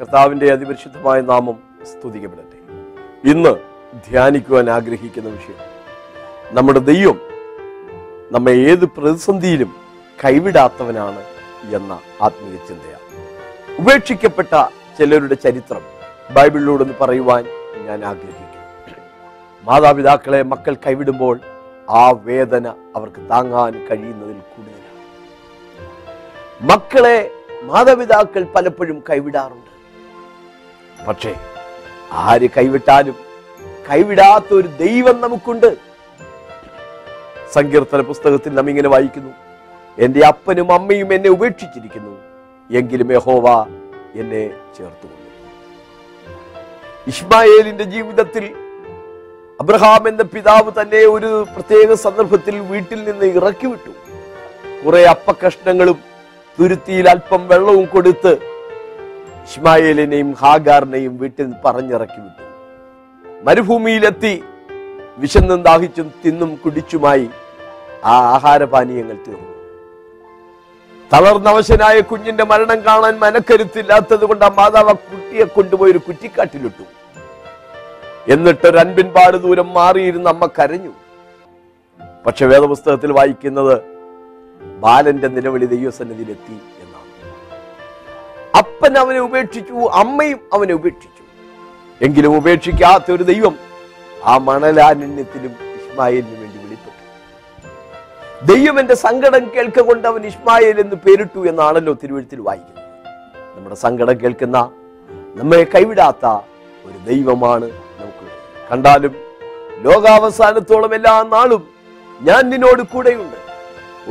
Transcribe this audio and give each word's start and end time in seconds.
കർത്താവിന്റെ 0.00 0.52
അതിപരിശുദ്ധമായ 0.52 1.20
നാമം 1.20 1.58
സ്തുതിക്കപ്പെടട്ടെ. 1.86 2.58
ഇന്ന് 3.30 3.52
ധ്യാനിക്കുവാൻ 4.10 4.70
ആഗ്രഹിക്കുന്ന 4.70 5.28
വിഷയം 5.28 5.60
നമ്മുടെ 6.56 6.78
ദൈവം 6.78 7.20
നമ്മെ 8.32 8.52
ഏത് 8.52 8.84
പ്രതിസന്ധിയിലും 8.84 9.70
കൈവിടാത്തവനാണ് 10.24 11.22
എന്ന 11.76 11.92
ആത്മീയ 12.22 12.56
ചിന്തയാണ്. 12.68 13.06
ഉപേക്ഷിക്കപ്പെട്ട 13.78 14.64
ചിലരുടെ 14.98 15.34
ചരിത്രം 15.34 15.82
ബൈബിളിലൂടെ 16.34 16.84
പറയുവാൻ 17.00 17.44
ഞാൻ 17.86 18.04
ആഗ്രഹിക്കുന്നു. 18.04 18.96
മാതാപിതാക്കളെ 19.62 20.42
മക്കൾ 20.42 20.74
കൈവിടുമ്പോൾ 20.74 21.40
ആ 21.90 22.10
വേദന 22.10 22.68
അവർക്ക് 22.96 23.30
താങ്ങാൻ 23.30 23.72
കഴിയുന്നതിൽ 23.86 24.38
കൂടുതലാണ്. 24.52 25.00
മക്കളെ 26.72 27.30
മാതാപിതാക്കൾ 27.62 28.44
പലപ്പോഴും 28.44 29.02
കൈവിടാറുണ്ട്. 29.10 29.75
പക്ഷേ 31.06 31.32
ആര് 32.26 32.46
കൈവിട്ടാലും 32.56 33.16
കൈവിടാത്ത 33.88 34.48
ഒരു 34.54 34.68
ദൈവം 34.84 35.16
നമുക്കുണ്ട്. 35.20 35.70
സങ്കീർത്തന 37.54 38.00
പുസ്തകത്തിൽ 38.10 38.54
നാം 38.54 38.70
ഇങ്ങനെ 38.70 38.88
വായിക്കുന്നു. 38.94 39.32
എന്റെ 40.04 40.20
അപ്പനും 40.26 40.68
അമ്മയും 40.78 41.10
എന്നെ 41.16 41.30
ഉപേക്ഷിച്ചിരിക്കുന്നു. 41.36 42.14
എങ്കിലും 42.70 43.12
യഹോവ 43.12 43.46
എന്നെ 44.20 44.42
ചേർത്തു 44.76 45.08
ഇസ്മായേലിന്റെ 47.10 47.84
ജീവിതത്തിൽ 47.84 48.44
അബ്രഹാം 49.60 50.08
എന്ന 50.08 50.22
പിതാവ് 50.22 50.70
തന്നെ 50.78 51.00
ഒരു 51.06 51.30
പ്രത്യേക 51.54 51.94
സന്ദർഭത്തിൽ 52.04 52.54
വീട്ടിൽ 52.70 53.00
നിന്ന് 53.04 53.26
ഇറക്കി 53.38 53.66
വിട്ടു 53.66 53.92
കുറെ 54.84 55.02
അപ്പകഷ്ണങ്ങളും 55.12 55.98
തുരുത്തിയിൽ 56.58 57.06
അല്പം 57.12 57.42
വെള്ളവും 57.48 57.86
കൊടുത്ത് 57.94 58.32
ഇസ്മായേലിനെയും 59.46 60.32
ഹാഗാറിനെയും 60.32 61.18
വീട്ടിൽ 61.18 61.52
പറഞ്ഞിറക്കി 61.64 62.20
വിട്ടു. 62.20 62.44
മരുഭൂമിയിലെത്തി 63.42 64.44
വിശന്നും 65.18 65.62
ദാഹിച്ചും 65.62 66.12
തിന്നും 66.26 66.60
കുടിച്ചുമായി 66.64 67.30
ആ 68.04 68.20
ആഹാരപാനീയങ്ങൾ 68.20 69.16
തീർന്നു. 69.28 69.56
തളർന്നവശനായ 71.12 72.00
കുഞ്ഞിന്റെ 72.00 72.44
മരണം 72.44 72.84
കാണാൻ 72.84 73.18
മനക്കരുത്തില്ലാത്തത് 73.18 74.24
കൊണ്ട് 74.24 74.44
ആ 74.44 74.48
മാതാവ് 74.48 74.94
കുട്ടിയെ 74.94 75.44
കൊണ്ടുപോയി 75.44 75.90
ഒരു 75.90 75.98
കുറ്റിക്കാട്ടിലിട്ടു. 75.98 76.82
എന്നിട്ട് 78.32 78.66
ഒരു 78.66 78.78
അൻപിൻപാട് 78.78 79.36
ദൂരം 79.36 79.74
മാറിയിരുന്ന 79.74 80.28
അമ്മ 80.28 80.46
കരഞ്ഞു. 80.46 80.92
പക്ഷെ 82.26 82.46
വേദപുസ്തകത്തിൽ 82.46 83.12
വായിക്കുന്നത് 83.12 83.82
ബാലന്റെ 84.80 85.28
നിലവിളി 85.28 85.64
ദൈവസന്നിധിയിലെത്തി. 85.64 86.75
അപ്പൻ 88.76 88.94
അവനെ 89.00 89.20
ഉപേക്ഷിച്ചു 89.26 89.74
അമ്മയും 90.00 90.40
അവനെ 90.54 90.74
ഉപേക്ഷിച്ചു. 90.78 91.22
എങ്കിലും 92.06 92.32
ഉപേക്ഷിക്കാത്ത 92.38 93.06
ഒരു 93.14 93.24
ദൈവം 93.30 93.54
ആ 94.30 94.32
മണലാനന്യത്തിലും 94.48 95.52
ഇസ്മായിലിനു 95.76 96.36
വേണ്ടി 96.40 96.58
വെളിപ്പെട്ടു 96.64 97.00
ദൈവം 98.50 98.76
എന്റെ 98.82 98.96
സങ്കടം 99.04 99.44
കേൾക്കൊണ്ട് 99.54 100.06
അവൻ 100.10 100.22
ഇസ്മായിൽ 100.32 100.76
എന്ന് 100.84 100.96
പേരിട്ടു 101.04 101.40
എന്നാണല്ലോ 101.50 101.94
തിരുവഴുത്തിൽ 102.02 102.40
വായിക്കുന്നത്. 102.48 102.84
നമ്മുടെ 103.54 103.78
സങ്കടം 103.84 104.18
കേൾക്കുന്ന 104.24 104.58
നമ്മെ 105.38 105.62
കൈവിടാത്ത 105.74 106.26
ഒരു 106.88 106.98
ദൈവമാണ് 107.08 107.70
നമുക്ക് 108.00 108.28
കണ്ടാലും 108.70 109.16
ലോകാവസാനത്തോളം 109.86 110.94
എല്ലാ 111.00 111.16
നാളും 111.34 111.64
ഞാൻ 112.28 112.42
നിന്നോട് 112.52 112.84
കൂടെയുണ്ട്. 112.92 113.38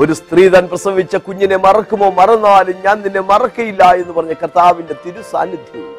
ഒരു 0.02 0.14
സ്ത്രീ 0.14 0.44
താൻ 0.48 0.68
പ്രസവിച്ച 0.68 1.16
കുഞ്ഞിനെ 1.16 1.58
മറക്കുമോ? 1.66 2.08
മറന്നാലും 2.12 2.78
ഞാൻ 2.86 2.98
നിന്നെ 3.02 3.22
മറക്കയില്ല 3.32 3.84
എന്ന് 4.02 4.14
പറഞ്ഞ 4.14 4.34
കർത്താവിന്റെ 4.34 4.96
തിരുസാന്നിധ്യവും 5.04 5.94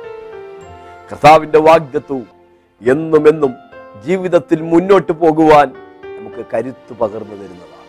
കർത്താവിന്റെ 1.11 1.59
വാഗ്ദത്വവും 1.59 2.27
എന്നും 2.81 3.29
എന്നും 3.29 3.53
ജീവിതത്തിൽ 4.07 4.63
മുന്നോട്ട് 4.73 5.13
പോകുവാൻ 5.13 5.69
നമുക്ക് 6.17 6.43
കരുത്ത് 6.55 6.93
പകർന്നു 7.01 7.37
തരുന്നതാണ്. 7.37 7.87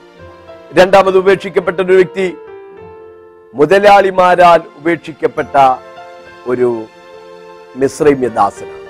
രണ്ടാമത് 0.79 1.17
ഉപേക്ഷിക്കപ്പെട്ട 1.17 1.79
ഒരു 1.81 1.93
വ്യക്തി 1.93 2.27
മുതലാളിമാരാൽ 3.53 4.61
ഉപേക്ഷിക്കപ്പെട്ട 4.79 5.55
ഒരു 6.47 6.69
മിശ്രൈമ്യ 7.75 8.29
ദാസനാണ്. 8.39 8.83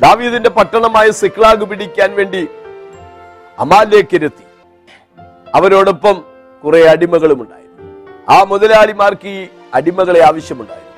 ദാവീദിന്റെ 0.00 0.50
പട്ടണമായ 0.50 1.10
സിക്ലാഗ് 1.22 1.64
പിടിക്കാൻ 1.70 2.10
വേണ്ടി 2.20 2.42
അമാലേക്കിരുത്തി 3.58 4.44
അവരോടൊപ്പം 5.54 6.24
കുറെ 6.64 6.88
അടിമകളും 6.90 7.42
ഉണ്ടായിരുന്നു. 7.42 7.86
ആ 8.28 8.44
മുതലാളിമാർക്ക് 8.44 9.28
ഈ 9.28 9.48
അടിമകളെ 9.74 10.20
ആവശ്യമുണ്ടായിരുന്നു. 10.20 10.90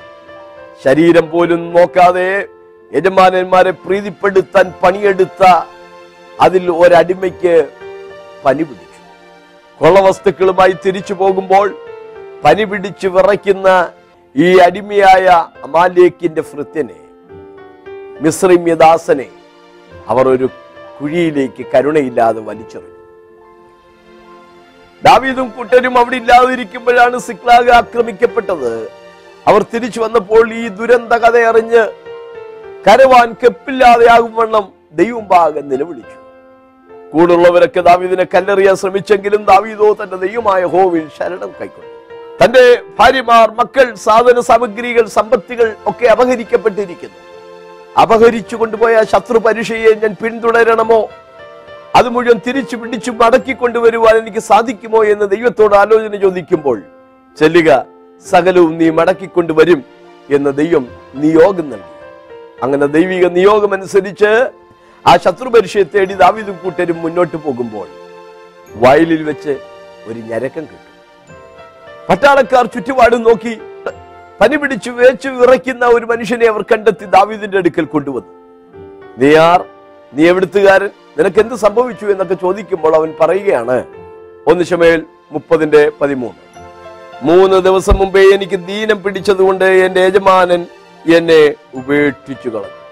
ശരീരം 0.83 1.29
പോലും 1.29 1.73
നോക്കാതെ 1.73 2.45
യജമാനന്മാരെ 2.93 3.71
പ്രീതിപ്പെടുത്താൻ 3.71 4.73
പണിയെടുത്ത 4.83 5.43
അതിൽ 6.41 6.71
ഒരടിമയ്ക്ക് 6.71 7.67
പനി 8.45 8.63
പിടിച്ചു. 8.63 9.01
കൊള്ളവസ്തുക്കളുമായി 9.79 10.75
തിരിച്ചു 10.85 11.13
പോകുമ്പോൾ 11.13 11.75
പനി 12.43 12.63
പിടിച്ച് 12.63 13.07
വിറയ്ക്കുന്ന 13.07 13.89
ഈ 14.35 14.57
അടിമയായ 14.57 15.25
അമാലേക്കിന്റെ 15.63 16.41
ഭൃത്യനെ 16.41 16.99
മിശ്രിമ്യദാസനെ 18.21 19.29
അവർ 20.07 20.27
ഒരു 20.27 20.49
കുഴിയിലേക്ക് 21.01 21.65
കരുണയില്ലാതെ 21.73 22.41
വലിച്ചെറിഞ്ഞു. 22.41 22.92
ദാവീദും 25.05 25.49
കുട്ടനും 25.49 25.97
അവിടെ 25.97 26.15
ഇല്ലാതിരിക്കുമ്പോഴാണ് 26.15 27.19
സിക്ലാഗ് 27.19 27.71
ആക്രമിക്കപ്പെട്ടത്. 27.71 28.89
അവർ 29.47 29.65
തിരിച്ചു 29.73 29.99
വന്നപ്പോൾ 30.01 30.53
ഈ 30.53 30.67
ദുരന്ത 30.67 31.13
കഥ 31.13 31.37
അറിഞ്ഞ് 31.37 31.87
കരവാൻ 32.87 33.35
കെപ്പില്ലാതെയാകും 33.43 34.35
വണ്ണം 34.35 34.69
ദൈവം 34.93 35.27
ഭാഗം 35.27 35.69
നിലവിളിച്ചു. 35.69 36.17
കൂടുള്ളവരൊക്കെ 37.13 37.81
ദാവീദിനെ 37.81 38.23
കല്ലെറിയാൻ 38.23 38.75
ശ്രമിച്ചെങ്കിലും 38.75 39.45
ദാവീദോ 39.45 39.93
തന്റെ 39.93 40.15
ദൈവമായ 40.15 40.63
ഹോവിൽ 40.65 41.07
ശരണം 41.17 41.51
കൈക്കൊണ്ടു. 41.61 41.91
തന്റെ 42.43 42.81
ഭാര്യമാർ 42.99 43.51
മക്കൾ 43.51 43.95
സാധന 43.95 44.39
സാമഗ്രികൾ 44.39 45.05
സമ്പത്തികൾ 45.07 45.75
ഒക്കെ 45.85 46.05
അപഹരിക്കപ്പെട്ടിരിക്കുന്നു. 46.05 47.19
അപഹരിച്ചു 48.01 48.55
കൊണ്ടുപോയ 48.55 49.03
ശത്രു 49.03 49.37
പരീക്ഷയെ 49.37 49.93
ഞാൻ 49.93 50.15
പിന്തുടരണമോ? 50.23 51.09
അത് 51.97 52.07
മുഴുവൻ 52.13 52.37
തിരിച്ചു 52.45 52.75
പിടിച്ചു 52.81 53.11
മടക്കി 53.21 53.53
കൊണ്ടുവരുവാൻ 53.53 54.13
എനിക്ക് 54.21 54.41
സാധിക്കുമോ 54.51 54.99
എന്ന് 55.13 55.25
ദൈവത്തോട് 55.33 55.75
ആലോചന 55.81 56.15
ചോദിക്കുമ്പോൾ 56.25 56.77
ചെല്ലുക 57.39 57.69
സകലവും 58.25 58.77
നീ 58.77 58.87
മടക്കിക്കൊണ്ടുവരും 58.99 59.79
എന്ന 60.29 60.49
ദൈവം 60.49 60.83
നിയോഗം 61.23 61.67
നൽകി. 61.69 61.91
അങ്ങനെ 62.63 62.85
ദൈവിക 62.95 63.25
നിയോഗം 63.37 63.71
അനുസരിച്ച് 63.73 64.31
ആ 65.05 65.13
ശത്രു 65.23 65.49
പരീക്ഷയെ 65.49 65.85
തേടി 65.93 66.13
ദാവീദും 66.13 66.57
കൂട്ടരും 66.63 66.97
മുന്നോട്ട് 67.03 67.37
പോകുമ്പോൾ 67.45 67.87
വയലിൽ 68.83 69.21
വെച്ച് 69.29 69.53
ഒരു 70.07 70.19
ഞരക്കം 70.29 70.65
കിട്ടും. 70.69 70.89
പട്ടാളക്കാർ 72.09 72.65
ചുറ്റുപാടും 72.75 73.23
നോക്കി 73.23 73.53
പനി 74.39 74.55
പിടിച്ചു 74.61 74.91
വേച്ചു 75.01 75.29
വിറയ്ക്കുന്ന 75.39 75.85
ഒരു 75.95 76.05
മനുഷ്യനെ 76.05 76.45
അവർ 76.53 76.63
കണ്ടെത്തി 76.71 77.05
ദാവീദിന്റെ 77.17 77.57
അടുക്കൽ 77.57 77.85
കൊണ്ടുവന്നു. 77.85 78.33
നീ 79.19 79.29
ആർ 79.49 79.59
നീ 80.13 80.27
എവിടുത്തുകാരൻ? 80.27 80.89
നിനക്ക് 81.17 81.39
എന്ത് 81.39 81.55
സംഭവിച്ചു 81.55 82.05
എന്നൊക്കെ 82.05 82.33
ചോദിക്കുമ്പോൾ 82.33 82.95
അവൻ 82.95 83.13
പറയുകയാണ്. 83.21 83.83
ഒന്ന് 84.47 84.63
ശമേൽ 84.63 85.03
മുപ്പതിന്റെ 85.31 85.91
പതിമൂന്ന്. 86.01 86.43
മൂന്ന് 87.23 87.57
ദിവസം 87.57 87.95
മുമ്പേ 87.95 88.21
എനിക്ക് 88.21 88.67
ദീനം 88.67 89.03
പിടിച്ചതുകൊണ്ട് 89.03 89.65
എന്റെ 89.65 90.01
യജമാനൻ 90.01 90.65
എന്നെ 91.15 91.53
ഉപേക്ഷിച്ചു 91.73 92.49
കളഞ്ഞു. 92.49 92.83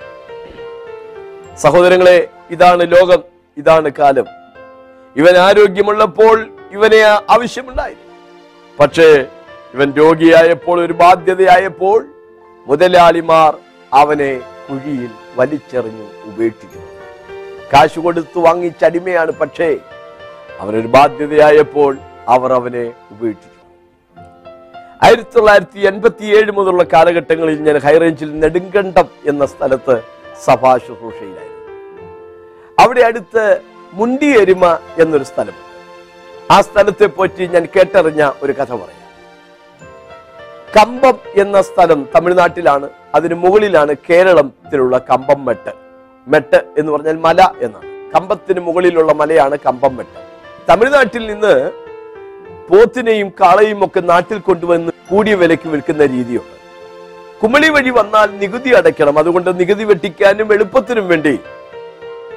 സഹോദരങ്ങളെ 1.56 2.28
ഇതാണ് 2.52 2.92
ലോകം 2.92 3.24
ഇതാണ് 3.58 3.92
കാലം. 4.00 4.26
ഇവൻ 5.16 5.38
ആരോഗ്യമുള്ളപ്പോൾ 5.38 6.50
ഇവനെ 6.72 7.02
ആവശ്യമുണ്ടായിരുന്നു. 7.30 8.12
പക്ഷേ 8.80 9.26
ഇവൻ 9.74 9.92
രോഗിയായപ്പോൾ 9.92 10.86
ഒരു 10.86 10.94
ബാധ്യതയായപ്പോൾ 10.94 12.06
മുതലാളിമാർ 12.68 13.58
അവനെ 13.94 14.42
കുഴിയിൽ 14.70 15.10
വലിച്ചെറിഞ്ഞു 15.36 16.08
ഉപേക്ഷിച്ചു. 16.26 16.81
കാശ് 17.74 18.00
കൊടുത്തു 18.00 18.40
വാങ്ങിച്ച 18.40 18.84
അടിമയാണ്. 18.86 19.32
പക്ഷേ 19.32 19.78
അവനൊരു 20.60 20.88
ബാധ്യതയായപ്പോൾ 20.88 21.98
അവർ 22.28 22.54
അവനെ 22.54 22.94
ഉപേക്ഷിച്ചു. 23.12 23.50
ആയിരത്തി 25.04 25.30
തൊള്ളായിരത്തി 25.36 25.80
എൺപത്തി 25.80 26.26
ഏഴ് 26.26 26.52
മുതലുള്ള 26.52 26.84
കാലഘട്ടങ്ങളിൽ 26.94 27.64
ഞാൻ 27.64 27.78
ഹൈറേഞ്ചിൽ 27.78 28.40
നെടുങ്കണ്ടം 28.40 29.08
എന്ന 29.26 29.46
സ്ഥലത്ത് 29.46 29.96
സഭാ 30.46 30.78
ശുശ്രൂഷയിലായിരുന്നു. 30.78 31.60
അവിടെ 32.80 33.02
അടുത്ത് 33.02 33.62
മുണ്ടിയെരുമ 33.94 34.78
എന്നൊരു 35.00 35.24
സ്ഥലം. 35.24 35.54
ആ 36.52 36.62
സ്ഥലത്തെ 36.62 37.06
പറ്റി 37.06 37.48
ഞാൻ 37.48 37.68
കേട്ടറിഞ്ഞ 37.76 38.32
ഒരു 38.44 38.52
കഥ 38.52 38.72
പറയാം. 38.72 39.00
കമ്പം 40.78 41.18
എന്ന 41.36 41.62
സ്ഥലം 41.62 42.10
തമിഴ്നാട്ടിലാണ്. 42.16 42.90
അതിന് 43.16 43.34
മുകളിലാണ് 43.34 43.96
കേരളത്തിലുള്ള 44.10 44.98
കമ്പം 44.98 45.46
മെട്ട്. 45.46 45.91
മെട്ട് 46.28 46.64
എന്ന് 46.78 46.92
പറഞ്ഞാൽ 46.92 47.18
മല 47.18 47.50
എന്നാണ്. 47.62 48.12
കമ്പത്തിന് 48.16 48.60
മുകളിലുള്ള 48.60 49.14
മലയാണ് 49.14 49.58
കമ്പം 49.66 49.96
മെട്ട്. 49.96 50.20
തമിഴ്നാട്ടിൽ 50.70 51.28
നിന്ന് 51.28 51.72
പോത്തിനെയും 52.70 53.30
കാളയും 53.30 53.86
ഒക്കെ 53.86 54.00
നാട്ടിൽ 54.00 54.40
കൊണ്ടുവന്ന് 54.40 54.92
കൂടിയ 55.10 55.36
വിലയ്ക്ക് 55.36 55.70
വിൽക്കുന്ന 55.70 56.06
രീതിയുണ്ട്. 56.06 56.62
കുമളി 57.44 57.70
വഴി 57.70 57.90
വന്നാൽ 57.90 58.38
നികുതി 58.38 58.70
അടയ്ക്കണം. 58.70 59.20
അതുകൊണ്ട് 59.20 59.60
നികുതി 59.60 59.84
വെട്ടിക്കാനും 59.84 60.54
എളുപ്പത്തിനും 60.54 61.08
വേണ്ടി 61.08 61.40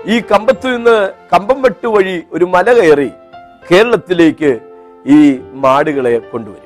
ഈ 0.06 0.20
കമ്പത്തു 0.20 0.68
നിന്ന് 0.68 1.10
കമ്പം 1.32 1.62
വെട്ട് 1.62 1.86
വഴി 1.86 2.22
ഒരു 2.32 2.44
മല 2.44 2.72
കയറി 2.72 3.10
കേരളത്തിലേക്ക് 3.70 4.58
ഈ 5.06 5.40
മാടുകളെ 5.52 6.18
കൊണ്ടുവരും. 6.18 6.64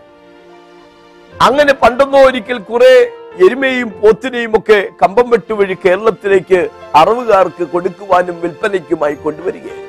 അങ്ങനെ 1.43 1.73
പണ്ടൊന്നോ 1.73 2.19
ഒരിക്കൽ 2.26 2.59
കുറെ 2.59 3.11
എരുമയും 3.44 4.00
പോത്തിനെയും 4.00 4.58
ഒക്കെ 4.58 4.88
കമ്പം 5.02 5.31
വെട്ടു 5.31 5.55
വഴി 5.55 5.76
കേരളത്തിലേക്ക് 5.87 6.69
അറവുകാർക്ക് 6.94 7.64
കൊടുക്കുവാനും 7.64 8.40
വിൽപ്പനയ്ക്കുമായി 8.40 9.14
കൊണ്ടുവരികയായിരുന്നു. 9.14 9.88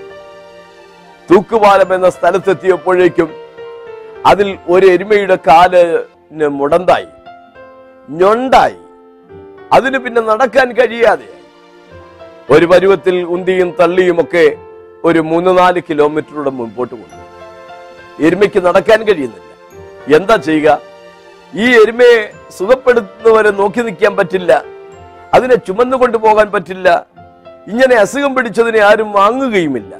തൂക്കുപാലം 1.31 1.93
എന്ന 1.93 2.09
സ്ഥലത്തെത്തിയപ്പോഴേക്കും 2.09 3.29
അതിൽ 4.25 4.57
ഒരു 4.67 4.85
എരുമയുടെ 4.85 5.35
കാലിന് 5.35 6.47
മുടന്തായി. 6.47 7.07
ഞൊണ്ടായി. 8.09 8.75
അതിന് 9.73 9.97
പിന്നെ 9.97 10.21
നടക്കാൻ 10.21 10.71
കഴിയാതെ. 10.71 11.27
ഒരു 12.49 12.65
പരുവത്തിൽ 12.65 13.23
ഉന്തിയും 13.23 13.75
തള്ളിയുമൊക്കെ 13.79 14.55
ഒരു 15.03 15.19
മൂന്ന് 15.19 15.57
നാല് 15.57 15.81
കിലോമീറ്ററുടെ 15.89 16.49
മുൻപോട്ട് 16.49 16.95
കൊണ്ടു. 16.95 17.19
എരുമയ്ക്ക് 18.23 18.65
നടക്കാൻ 18.65 19.03
കഴിയുന്നില്ല. 19.03 19.49
എന്താ 20.15 20.35
ചെയ്യുക? 20.35 20.88
ഈ 21.53 21.81
എരുമയെ 21.81 22.31
സുഖപ്പെടുത്തുന്നവരെ 22.57 23.51
നോക്കി 23.51 23.81
നിൽക്കാൻ 23.81 24.15
പറ്റില്ല. 24.15 24.63
അതിനെ 25.33 25.55
ചുമന്നു 25.55 25.97
കൊണ്ടുപോകാൻ 25.97 26.51
പറ്റില്ല. 26.51 27.05
ഇങ്ങനെ 27.67 27.95
അസുഖം 27.95 28.35
പിടിച്ചതിനെ 28.35 28.79
ആരും 28.79 29.11
വാങ്ങുകയുമില്ല. 29.11 29.95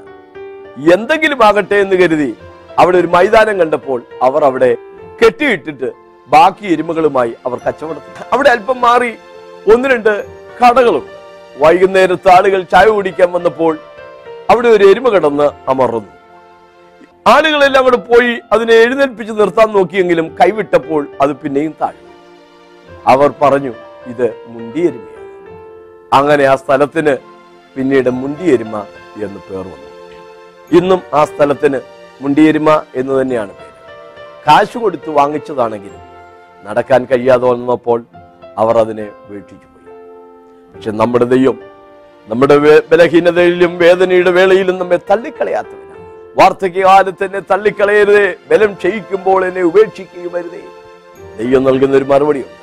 എന്തെങ്കിലും 0.94 1.44
ആകട്ടെ 1.44 1.74
എന്ന് 1.74 1.96
കരുതി 1.96 2.36
അവിടെ 2.78 2.98
ഒരു 2.98 3.06
മൈതാനം 3.06 3.58
കണ്ടപ്പോൾ 3.58 4.02
അവർ 4.22 4.44
അവിടെ 4.44 4.76
കെട്ടിയിട്ടിട്ട് 5.24 5.92
ബാക്കി 6.28 6.66
എരുമകളുമായി 6.72 7.36
അവർ 7.46 7.58
കച്ചവടത്തിൽ. 7.58 8.24
അവിടെ 8.32 8.50
അല്പം 8.50 8.80
മാറി 8.80 9.14
ഒന്ന് 9.74 9.88
രണ്ട് 9.88 10.24
കടകളുണ്ട്. 10.60 11.12
വൈകുന്നേരത്ത് 11.58 12.28
ആളുകൾ 12.30 12.62
ചായ 12.62 12.84
കുടിക്കാൻ 12.84 13.32
വന്നപ്പോൾ 13.32 13.78
അവിടെ 14.50 14.68
ഒരു 14.68 14.84
എരുമ 14.84 15.08
കിടന്ന് 15.08 15.50
അമർന്നു. 15.70 16.19
ആളുകളെല്ലാം 17.26 17.84
കൂടെ 17.84 17.96
പോയി 17.96 18.40
അതിനെ 18.52 18.74
എഴുന്നേൽപ്പിച്ച് 18.74 19.32
നിർത്താൻ 19.32 19.68
നോക്കിയെങ്കിലും 19.68 20.36
കൈവിട്ടപ്പോൾ 20.40 21.08
അത് 21.20 21.32
പിന്നെയും 21.36 21.74
താഴ്ന്നു. 21.80 22.10
അവർ 23.06 23.32
പറഞ്ഞു 23.42 23.72
ഇത് 24.06 24.34
മുണ്ടിയെരുമയാണ്. 24.46 25.28
അങ്ങനെ 26.12 26.44
ആ 26.44 26.56
സ്ഥലത്തിന് 26.56 27.16
പിന്നീട് 27.76 28.10
മുണ്ടിയെരുമ 28.10 28.76
എന്ന് 29.16 29.40
പേർ 29.50 29.64
വന്നു. 29.72 29.88
ഇന്നും 30.72 31.00
ആ 31.14 31.24
സ്ഥലത്തിന് 31.24 31.80
മുണ്ടിയെരുമ 32.20 32.82
എന്ന് 32.94 33.22
തന്നെയാണ് 33.22 33.52
പേര്. 33.52 33.74
കാശ് 34.46 34.78
കൊടുത്ത് 34.78 35.10
വാങ്ങിച്ചതാണെങ്കിലും 35.10 36.00
നടക്കാൻ 36.64 37.04
കഴിയാതെ 37.04 37.46
വന്നപ്പോൾ 37.46 38.04
അവർ 38.58 38.78
അതിനെ 38.78 39.08
വീക്ഷിച്ചു 39.28 39.66
പോയി. 39.66 39.96
പക്ഷെ 40.74 40.90
നമ്മുടെ 40.90 41.24
ദൈവം 41.24 41.58
നമ്മുടെ 42.28 42.56
ബലഹീനതയിലും 42.90 43.78
വേദനയുടെ 43.78 44.30
വേളയിലും 44.30 44.78
നമ്മെ 44.78 44.98
തള്ളിക്കളയാത്തവനാണ് 45.10 45.89
വാർദ്ധക്യകാലത്ത് 46.38 47.24
എന്നെ 47.24 47.40
തള്ളിക്കളയരുതേ. 47.50 48.26
ബലം 48.50 48.72
ക്ഷയിക്കുമ്പോൾ 48.80 49.40
എന്നെ 49.48 49.62
ഉപേക്ഷിക്കുകയും 49.70 50.32
വരുതേ 50.34 50.62
ദൈവം 51.38 51.62
നൽകുന്ന 51.64 51.94
ഒരു 51.96 52.04
മറുപടിയുണ്ട് 52.04 52.56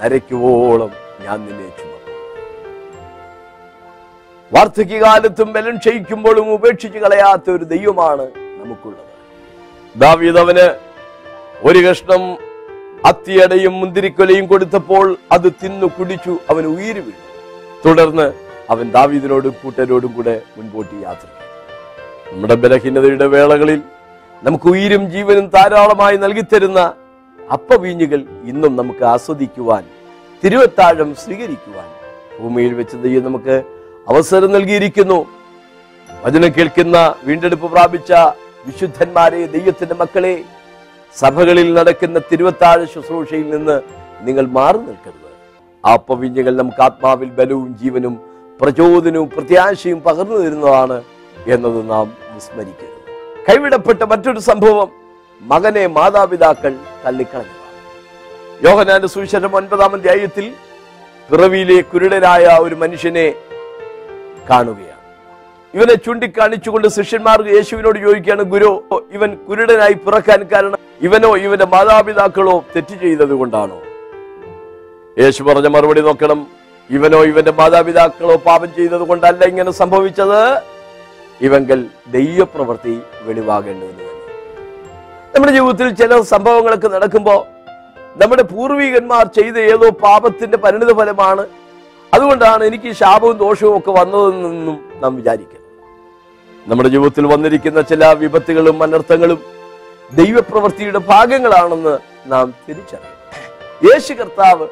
നരയ്ക്കുവോളം 0.00 0.90
ഞാൻ 1.24 1.38
നിന്നെ 1.46 1.68
ചുമക്കും. 1.78 2.14
വാർദ്ധക്യകാലത്തും 4.52 5.52
ബലം 5.52 5.76
ക്ഷയിക്കുമ്പോഴും 5.76 6.52
ഉപേക്ഷിച്ച് 6.54 6.98
കളയാത്ത 6.98 7.50
ഒരു 7.50 7.64
ദൈവമാണ് 7.74 8.26
നമുക്കുള്ളത്. 8.60 9.04
ദാവീദ് 9.94 10.40
അവന് 10.44 10.66
ഒരു 11.68 11.78
കഷ്ണം 11.86 12.22
അത്തിയടയും 13.10 13.74
മുന്തിരിക്കൊലയും 13.80 14.46
കൊടുത്തപ്പോൾ 14.46 15.06
അത് 15.32 15.48
തിന്നു 15.62 15.86
കുടിച്ചു 15.86 16.34
അവൻ 16.50 16.66
ഉയിര് 16.74 17.02
വീണു. 17.06 17.22
തുടർന്ന് 17.84 18.26
അവൻ 18.70 18.86
ദാവീദിനോടും 18.90 19.54
കൂട്ടരോടും 19.62 20.12
കൂടെ 20.12 20.34
മുൻപോട്ട് 20.56 20.94
യാത്ര. 21.02 21.28
നമ്മുടെ 22.32 22.54
ബലഹീനതയുടെ 22.62 23.26
വേളകളിൽ 23.34 23.80
നമുക്ക് 24.42 24.66
ഉയിരും 24.72 25.02
ജീവനും 25.10 25.46
ധാരാളമായി 25.54 26.16
നൽകിത്തരുന്ന 26.16 26.80
അപ്പവീഞ്ഞുകൾ 27.38 28.20
ഇന്നും 28.50 28.76
നമുക്ക് 28.76 29.04
ആസ്വദിക്കുവാൻ 29.04 29.84
തിരുവത്താഴം 30.42 31.10
സ്വീകരിക്കുവാൻ 31.22 31.88
ഭൂമിയിൽ 32.40 32.72
വെച്ച് 32.74 32.96
ദൈവം 33.04 33.24
നമുക്ക് 33.24 33.54
അവസരം 34.08 34.50
നൽകിയിരിക്കുന്നു. 34.52 35.18
വചനം 36.10 36.50
കേൾക്കുന്ന 36.56 36.96
വീണ്ടെടുപ്പ് 37.26 37.68
പ്രാപിച്ച 37.74 38.12
വിശുദ്ധന്മാരെ 38.66 39.40
ദൈവത്തിന്റെ 39.46 39.94
മക്കളെ 39.94 40.34
സഭകളിൽ 41.14 41.68
നടക്കുന്ന 41.74 42.18
തിരുവത്താഴ 42.30 42.78
ശുശ്രൂഷയിൽ 42.84 43.46
നിന്ന് 43.50 43.76
നിങ്ങൾ 44.26 44.44
മാറി 44.58 44.78
നിൽക്കരുത്. 44.78 45.30
ആ 45.84 45.92
പവിഞ്ഞുകൾ 46.08 46.52
നമുക്ക് 46.56 46.82
ആത്മാവിൽ 46.82 47.30
ബലവും 47.38 47.70
ജീവനും 47.80 48.14
പ്രചോദനവും 48.60 49.28
പ്രത്യാശയും 49.36 50.00
പകർന്നു 50.06 50.38
തരുന്നതാണ് 50.44 50.98
എന്നത് 51.54 51.78
നാം 51.90 52.06
വിസ്മരിക്കരുത്. 52.34 53.00
കൈവിടപ്പെട്ട 53.48 54.02
മറ്റൊരു 54.12 54.40
സംഭവം 54.50 54.88
മകനെ 55.40 55.84
മാതാപിതാക്കൾ 55.96 56.72
തള്ളിക്കളഞ്ഞു. 57.04 57.56
യോഹനാന്റെ 58.66 59.08
സുവിശേഷം 59.14 59.52
ഒൻപതാം 59.58 59.94
അധ്യായത്തിൽ 59.96 60.46
പിറവിയിലെ 61.30 61.78
കുരുടനായ 61.92 62.44
ഒരു 62.66 62.76
മനുഷ്യനെ 62.82 63.26
കാണുകയാണ്. 64.50 64.92
ഇവനെ 65.76 65.94
ചൂണ്ടിക്കാണിച്ചുകൊണ്ട് 66.04 66.88
ശിഷ്യന്മാർ 66.96 67.38
യേശുവിനോട് 67.54 67.98
ചോദിക്കുകയാണ് 68.04 68.44
ഗുരു 68.52 68.70
ഇവൻ 69.16 69.30
കുരുടനായി 69.48 69.96
പിറക്കാൻ 70.04 70.40
കാരണം 70.52 70.80
ഇവനോ 71.06 71.30
ഇവന്റെ 71.46 71.66
മാതാപിതാക്കളോ 71.74 72.54
തെറ്റ് 72.74 72.96
ചെയ്തത് 73.02 73.34
കൊണ്ടാണോ? 73.40 73.78
യേശു 75.22 75.40
പറഞ്ഞ 75.48 75.68
മറുപടി 75.74 76.02
നോക്കണം 76.06 76.40
ഇവനോ 76.90 77.20
ഇവന്റെ 77.30 77.52
മാതാപിതാക്കളോ 77.60 78.36
പാപം 78.48 78.70
ചെയ്തത് 78.78 79.04
കൊണ്ടല്ല 79.10 79.44
ഇങ്ങനെ 79.52 79.72
സംഭവിച്ചത്? 79.82 80.40
ഇവങ്കൽ 81.40 81.80
ദൈവപ്രവൃത്തി 82.12 82.94
വെളിവാകേണ്ടതിന് 83.24 83.92
തന്നെ 84.00 84.14
നമ്മുടെ 85.34 85.52
ജീവിതത്തിൽ 85.52 85.88
ചില 85.94 86.20
സംഭവങ്ങളൊക്കെ 86.30 86.88
നടക്കുമ്പോൾ 86.88 87.40
നമ്മുടെ 88.16 88.42
പൂർവികന്മാർ 88.42 89.24
ചെയ്ത 89.28 89.56
ഏതോ 89.72 89.90
പാപത്തിന്റെ 90.02 90.56
പരിണിത 90.56 90.92
ഫലമാണ് 90.92 91.42
അതുകൊണ്ടാണ് 92.12 92.62
എനിക്ക് 92.64 92.90
ശാപവും 92.92 93.36
ദോഷവും 93.36 93.76
ഒക്കെ 93.78 93.92
വന്നതെന്നും 93.92 94.76
നാം 95.02 95.16
വിചാരിക്കുന്നത് 95.16 95.64
നമ്മുടെ 96.66 96.88
ജീവിതത്തിൽ 96.88 97.24
വന്നിരിക്കുന്ന 97.26 97.80
ചില 97.82 98.04
വിപത്തുകളും 98.14 98.82
അനർത്ഥങ്ങളും 98.82 99.40
ദൈവപ്രവൃത്തിയുടെ 100.12 100.98
ഭാഗങ്ങളാണെന്ന് 101.08 101.94
നാം 102.26 102.54
തിരിച്ചറിയണം. 102.66 103.12
യേശു 103.86 104.12
കർത്താവ് 104.14 104.66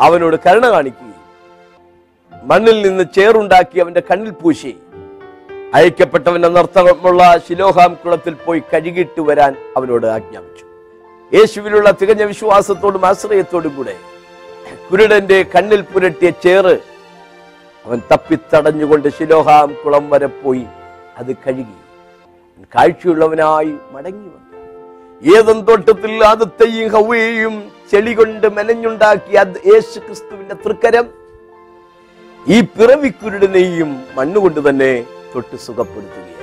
അവനോട് 0.00 0.36
കരുണ 0.46 0.66
കാണിക്കുകയും 0.70 1.16
മണ്ണിൽ 2.32 2.82
നിന്ന് 2.82 3.04
ചേറുണ്ടാക്കി 3.14 3.78
അവന്റെ 3.80 4.00
കണ്ണിൽ 4.00 4.30
പൂശി 4.32 4.72
അയക്കപ്പെട്ടവൻ 5.74 6.40
നർത്തമുള്ള 6.40 7.40
ശിലോഹാം 7.48 7.94
കുളത്തിൽ 7.94 8.34
പോയി 8.34 8.62
കഴുകിയിട്ട് 8.72 9.20
വരാൻ 9.20 9.56
അവനോട് 9.76 10.06
ആജ്ഞാപിച്ചു. 10.06 10.64
യേശുവിലുള്ള 11.36 11.90
തികഞ്ഞ 11.90 12.22
വിശ്വാസത്തോടും 12.22 13.06
ആശ്രയത്തോടും 13.06 13.76
കൂടെ 13.76 13.96
കുരുടന്റെ 14.90 15.42
കണ്ണിൽ 15.42 15.80
പുരട്ടിയ 15.80 16.30
ചേറ് 16.30 16.74
അവൻ 17.86 18.00
തപ്പിത്തടഞ്ഞുകൊണ്ട് 18.12 19.08
ശിലോഹാം 19.08 19.76
കുളം 19.84 20.10
വരെ 20.10 20.26
പോയി 20.26 20.64
അത് 21.18 21.32
കഴുകി. 21.32 21.78
കാഴ്ചയുള്ളവനായി 22.74 23.74
മടങ്ങി 23.90 24.28
വന്നു. 24.28 25.36
ഏതും 25.36 25.60
തോട്ടത്തിൽ 25.64 26.24
ആദത്തെയും 26.24 26.90
ഹൗവയെയും 26.92 27.72
ചെളി 27.92 28.12
കൊണ്ട് 28.14 28.46
മെനഞ്ഞുണ്ടാക്കിയ 28.56 29.44
യേശു 29.66 29.98
ക്രിസ്തുവിന്റെ 29.98 30.54
തൃക്കരം. 30.54 31.06
ഈ 32.48 32.60
പിറവിക്കുരുടനെയും 32.60 34.02
മണ്ണുകൊണ്ട് 34.16 34.68
തന്നെ 34.68 35.04
തൊട്ട് 35.34 35.56
സുഖപ്പെടുത്തുകയായി 35.66 36.36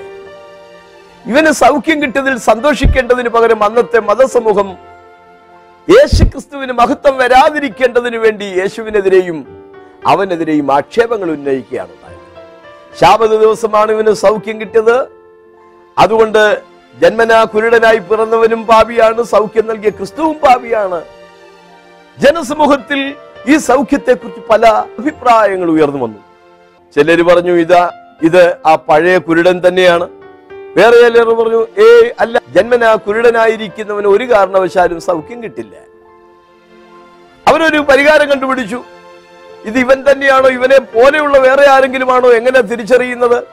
ഇവന് 1.29 1.51
സൗഖ്യം 1.63 1.98
കിട്ടിയതിൽ 2.03 2.36
സന്തോഷിക്കേണ്ടതിന് 2.50 3.29
പകരം 3.36 3.62
അന്നത്തെ 3.67 4.00
മതസമൂഹം 4.10 4.70
യേശു 5.88 6.24
ക്രിസ്തുവിന് 6.32 6.74
മഹത്വം 6.82 7.15
വരാതിരിക്കേണ്ടതിന് 7.17 8.17
വേണ്ടി 8.25 8.46
യേശുവിനെതിരെയും 8.60 9.38
അവനെതിരെയും 10.12 10.67
ആക്ഷേപങ്ങൾ 10.77 11.29
ഉന്നയിക്കുകയാണ് 11.36 11.94
ശാപത 13.00 13.34
ദിവസമാണ് 13.44 13.89
ഇവന് 13.96 14.13
സൗഖ്യം 14.24 14.58
കിട്ടിയത്. 14.62 14.98
അതുകൊണ്ട് 15.98 16.41
ജന്മനാ 17.01 17.39
കുരുടനായി 17.53 18.00
പിറന്നവനും 18.10 18.62
പാപിയാണ് 18.72 19.22
സൗഖ്യം 19.34 19.65
നൽകിയ 19.67 19.91
ക്രിസ്തുവും 19.98 20.36
പാപിയാണ്. 20.46 21.00
ജനസമൂഹത്തിൽ 22.17 23.01
ഈ 23.51 23.58
സൗഖ്യത്തെക്കുറിച്ച് 23.70 24.41
പല 24.51 24.65
അഭിപ്രായങ്ങൾ 25.00 25.70
ഉയർന്നു 25.75 26.00
വന്നു. 26.03 26.22
ചിലര് 26.96 27.24
പറഞ്ഞു 27.29 27.53
ഇതാ 27.63 27.84
ഇത് 28.24 28.58
ആ 28.66 28.76
പഴയ 28.76 29.18
കുരുടൻ 29.18 29.62
തന്നെയാണ്. 29.68 30.08
വേറെ 30.78 30.98
ചിലർ 31.02 31.30
പറഞ്ഞു 31.34 31.68
ഏ 31.84 32.12
അല്ല 32.20 32.42
ജന്മനാ 32.56 32.96
കുരുടനായിരിക്കുന്നവന് 32.96 34.08
ഒരു 34.08 34.24
കാരണവശാലും 34.24 35.02
സൗഖ്യം 35.02 35.44
കിട്ടില്ല. 35.44 35.76
അവരൊരു 37.48 37.78
പരിഹാരം 37.78 38.30
കണ്ടുപിടിച്ചു. 38.30 38.84
ഇത് 39.66 39.80
ഇവൻ 39.80 40.04
തന്നെയാണോ? 40.12 40.50
ഇവനെ 40.50 40.80
പോലെയുള്ള 40.80 41.38
വേറെ 41.38 41.70
ആരെങ്കിലും 41.70 42.14
ആണോ 42.14 42.30
എങ്ങനെ 42.32 42.62
തിരിച്ചറിയുന്നത്? 42.62 43.44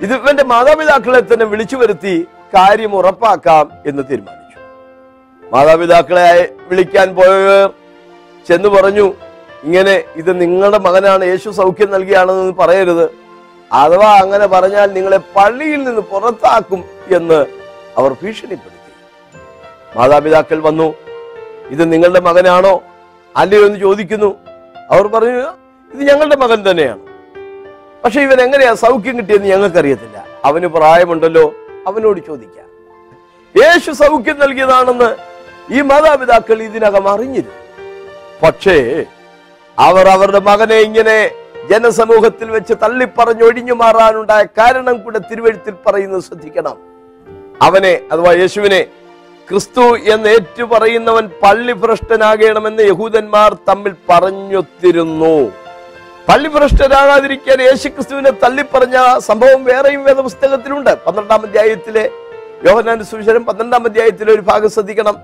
ഇത് 0.00 0.14
ഇവന്റെ 0.14 0.44
മാതാപിതാക്കളെ 0.44 1.20
തന്നെ 1.20 1.46
വിളിച്ചു 1.46 1.76
വരുത്തി 1.76 2.26
കാര്യം 2.54 2.96
ഉറപ്പാക്കാം 2.96 3.70
എന്ന് 3.86 4.02
തീരുമാനിച്ചു. 4.10 4.60
മാതാപിതാക്കളെ 5.52 6.56
വിളിക്കാൻ 6.70 7.14
പോയവർ 7.14 7.70
ചെന്ന് 8.48 8.68
പറഞ്ഞു 8.68 9.12
ഇങ്ങനെ 9.64 10.04
ഇത് 10.16 10.40
നിങ്ങളുടെ 10.40 10.78
മകനാണ് 10.78 11.24
യേശു 11.24 11.50
സൗഖ്യം 11.50 11.90
നൽകിയാണെന്ന് 11.90 12.52
പറയരുത്. 12.52 13.25
അഥവാ 13.72 14.18
അങ്ങനെ 14.20 14.46
പറഞ്ഞാൽ 14.46 14.92
നിങ്ങളെ 14.92 15.16
പള്ളിയിൽ 15.16 15.84
നിന്ന് 15.84 16.00
പുറത്താക്കും 16.00 16.84
എന്ന് 17.16 17.46
അവർ 17.96 18.12
ഭീഷണിപ്പെടുത്തി. 18.12 18.76
മാതാപിതാക്കൾ 19.98 20.60
വന്നു 20.60 20.94
ഇത് 21.70 21.92
നിങ്ങളുടെ 21.92 22.20
മകനാണോ? 22.20 22.82
അല്ലയോ 23.36 23.66
എന്ന് 23.66 23.78
ചോദിക്കുന്നു. 23.78 24.36
അവർ 24.90 25.06
പറഞ്ഞു 25.06 25.44
ഇത് 25.94 26.08
ഞങ്ങളുടെ 26.08 26.36
മകൻ 26.36 26.70
തന്നെയാണ്. 26.70 27.00
പക്ഷെ 28.04 28.20
ഇവൻ 28.20 28.40
എങ്ങനെയാ 28.40 28.74
സൗഖ്യം 28.74 29.16
കിട്ടിയെന്ന് 29.16 29.48
ഞങ്ങൾക്കറിയത്തില്ല. 29.48 30.26
അവന് 30.44 30.66
പ്രായമുണ്ടല്ലോ 30.66 31.54
അവനോട് 31.86 32.20
ചോദിക്കാം. 32.26 32.66
യേശു 33.62 33.92
സൗഖ്യം 33.92 34.38
നൽകിയതാണെന്ന് 34.38 35.16
ഈ 35.72 35.80
മാതാപിതാക്കൾ 35.80 36.62
ഇതിനകം 36.62 37.08
അറിഞ്ഞിരുന്നു. 37.08 37.84
പക്ഷേ 38.42 39.04
അവർ 39.78 40.08
അവരുടെ 40.08 40.38
മകനെ 40.38 40.76
ഇങ്ങനെ 40.76 41.30
ജനസമൂഹത്തിൽ 41.70 42.50
വെച്ച് 42.50 42.74
തള്ളിപ്പറഞ്ഞ് 42.82 43.44
ഒഴിഞ്ഞു 43.44 43.72
മാറാനുണ്ടായ 43.72 44.44
കാരണം 44.58 45.02
കൂടെ 45.02 45.18
തിരുവഴുത്തിൽ 45.18 45.74
പറയുന്നത് 45.86 46.22
ശ്രദ്ധിക്കണം. 46.22 46.76
അവനെ 47.62 48.00
അഥവാ 48.12 48.32
യേശുവിനെ 48.32 48.86
ക്രിസ്തു 49.48 49.80
എന്ന് 49.80 50.28
ഏറ്റുപറയുന്നവൻ 50.28 51.30
പള്ളി 51.42 51.72
ഭ്രഷ്ടനാകണമെന്ന് 51.72 52.82
യഹൂദന്മാർ 52.82 53.56
തമ്മിൽ 53.68 53.94
പറഞ്ഞൊത്തിരുന്നു. 54.08 55.52
പള്ളി 56.28 56.48
ഭ്രഷ്ടനാകാതിരിക്കാൻ 56.48 57.60
യേശു 57.60 57.88
ക്രിസ്തുവിനെ 57.88 58.30
തള്ളിപ്പറഞ്ഞ 58.30 59.18
സംഭവം 59.18 59.64
വേറെയും 59.64 60.04
വേദപുസ്തകത്തിലുണ്ട്. 60.04 60.94
പന്ത്രണ്ടാം 61.06 61.42
അധ്യായത്തിലെ 61.42 62.10
യോഹനാൻ 62.64 63.04
സുവിശേഷം 63.04 63.44
പന്ത്രണ്ടാം 63.44 63.84
അധ്യായത്തിലെ 63.84 64.32
ഒരു 64.32 64.40
ഭാഗം 64.40 64.70
ശ്രദ്ധിക്കണം. 64.70 65.16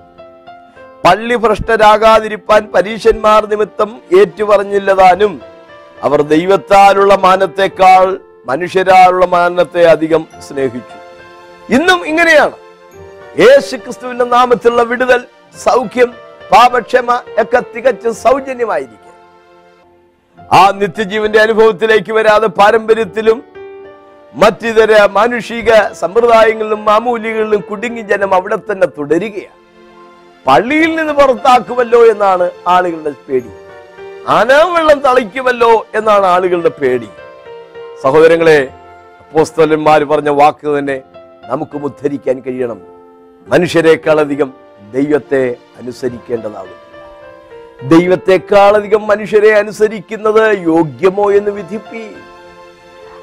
പള്ളി 1.07 1.35
ഭ്രഷ്ടരാകാതിരിപ്പാൻ 1.35 2.69
പരീശന്മാർ 2.75 3.47
നിമിത്തം 3.47 4.01
ഏറ്റുപറഞ്ഞില്ലതാനും 4.21 5.52
അവർ 6.03 6.23
ദൈവത്താലുള്ള 6.23 7.15
മാനത്തെക്കാൾ 7.15 8.21
മനുഷ്യരാലുള്ള 8.47 9.27
മാനത്തെ 9.27 9.83
അധികം 9.85 10.27
സ്നേഹിച്ചു. 10.49 10.97
ഇന്നും 11.75 12.07
ഇങ്ങനെയാണ്. 12.07 12.57
യേശു 13.41 13.77
ക്രിസ്തുവിന്റെ 13.77 14.25
നാമത്തിലുള്ള 14.25 14.83
വിടുതൽ 14.83 15.21
സൗഖ്യം 15.65 16.11
പാപക്ഷമ 16.53 17.15
ഒക്കെ 17.39 17.63
തികച്ചും 17.77 18.15
സൗജന്യമായിരിക്കും. 18.15 18.99
ആ 20.53 20.71
നിത്യജീവന്റെ 20.71 21.41
അനുഭവത്തിലേക്ക് 21.41 22.13
വരാതെ 22.13 22.47
പാരമ്പര്യത്തിലും 22.47 23.45
മറ്റിതര 24.35 25.07
മാനുഷിക 25.07 25.71
സമ്പ്രദായങ്ങളിലും 25.93 26.85
മാമൂലികളിലും 26.85 27.61
കുടുങ്ങി 27.61 28.03
ജനം 28.03 28.35
അവിടെ 28.35 28.57
തന്നെ 28.57 28.87
തുടരുകയാണ്. 28.87 29.59
പള്ളിയിൽ 30.47 30.97
നിന്ന് 30.97 31.13
പുറത്താക്കുമല്ലോ 31.13 32.07
എന്നാണ് 32.07 32.51
ആളുകളുടെ 32.67 33.11
പേടി. 33.11 33.51
ആനാവെള്ളം 34.29 34.99
തളിക്കുമല്ലോ 35.01 35.87
എന്നാണ് 35.95 36.27
ആളുകളുടെ 36.27 36.69
പേടി. 36.69 37.09
സഹോദരങ്ങളെ 38.03 38.69
അപ്പോസ്തലന്മാർ 39.19 40.05
പറഞ്ഞ 40.05 40.29
വാക്ക് 40.29 40.79
തന്നെ 40.79 41.03
നമുക്കും 41.47 41.85
ഉദ്ധരിക്കാൻ 41.85 42.41
കഴിയണം. 42.41 42.81
മനുഷ്യരെക്കാളധികം 43.47 44.53
ദൈവത്തെ 44.93 45.57
അനുസരിക്കേണ്ടതാകും. 45.77 46.79
ദൈവത്തെക്കാളധികം 47.89 49.07
മനുഷ്യരെ 49.07 49.51
അനുസരിക്കുന്നത് 49.53 50.59
യോഗ്യമോ 50.59 51.33
എന്ന് 51.33 51.51
വിധിപ്പി 51.51 52.05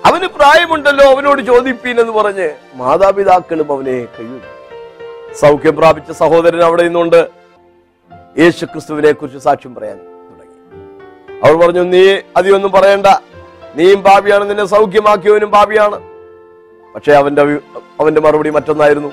അവന് 0.06 0.28
പ്രായമുണ്ടല്ലോ 0.28 1.12
അവനോട് 1.12 1.42
ചോദിപ്പീൻ 1.42 2.00
എന്ന് 2.00 2.14
പറഞ്ഞ് 2.14 2.50
മാതാപിതാക്കളും 2.76 3.72
അവനെ 3.72 3.92
കഴിയും 3.92 4.42
സൗഖ്യം 5.36 5.76
പ്രാപിച്ച 5.76 6.12
സഹോദരൻ 6.12 6.64
അവിടെ 6.64 6.84
നിന്നുണ്ട്. 6.84 7.30
യേശു 8.40 8.66
ക്രിസ്തുവിനെ 8.66 9.12
കുറിച്ച് 9.12 9.40
സാക്ഷ്യം 9.40 9.76
പറയാൻ. 9.76 10.09
അവർ 11.44 11.54
പറഞ്ഞു 11.56 11.82
നീ 11.82 12.18
അതിയൊന്നും 12.38 12.72
പറയണ്ട. 12.72 13.08
നീയും 13.76 14.04
പാപിയാണ് 14.04 14.50
നിന്നെ 14.50 14.66
സൗഖ്യമാക്കിയവനും 14.66 15.52
പാപിയാണ് 15.52 15.98
പക്ഷേ 16.96 17.12
അവന്റെ 17.14 17.42
അവന്റെ 18.00 18.22
മറുപടി 18.22 18.50
മറ്റൊന്നായിരുന്നു. 18.50 19.12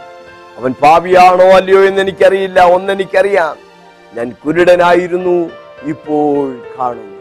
അവൻ 0.59 0.73
പാപിയാണോ 0.83 1.47
അല്ലയോ 1.57 1.81
എന്ന് 1.85 2.01
എനിക്കറിയില്ല. 2.01 2.61
ഒന്നെനിക്കറിയാം. 2.75 3.57
ഞാൻ 4.17 4.35
കുരുടനായിരുന്നു 4.47 5.51
ഇപ്പോൾ 5.83 6.57
കാണുന്നു. 6.79 7.13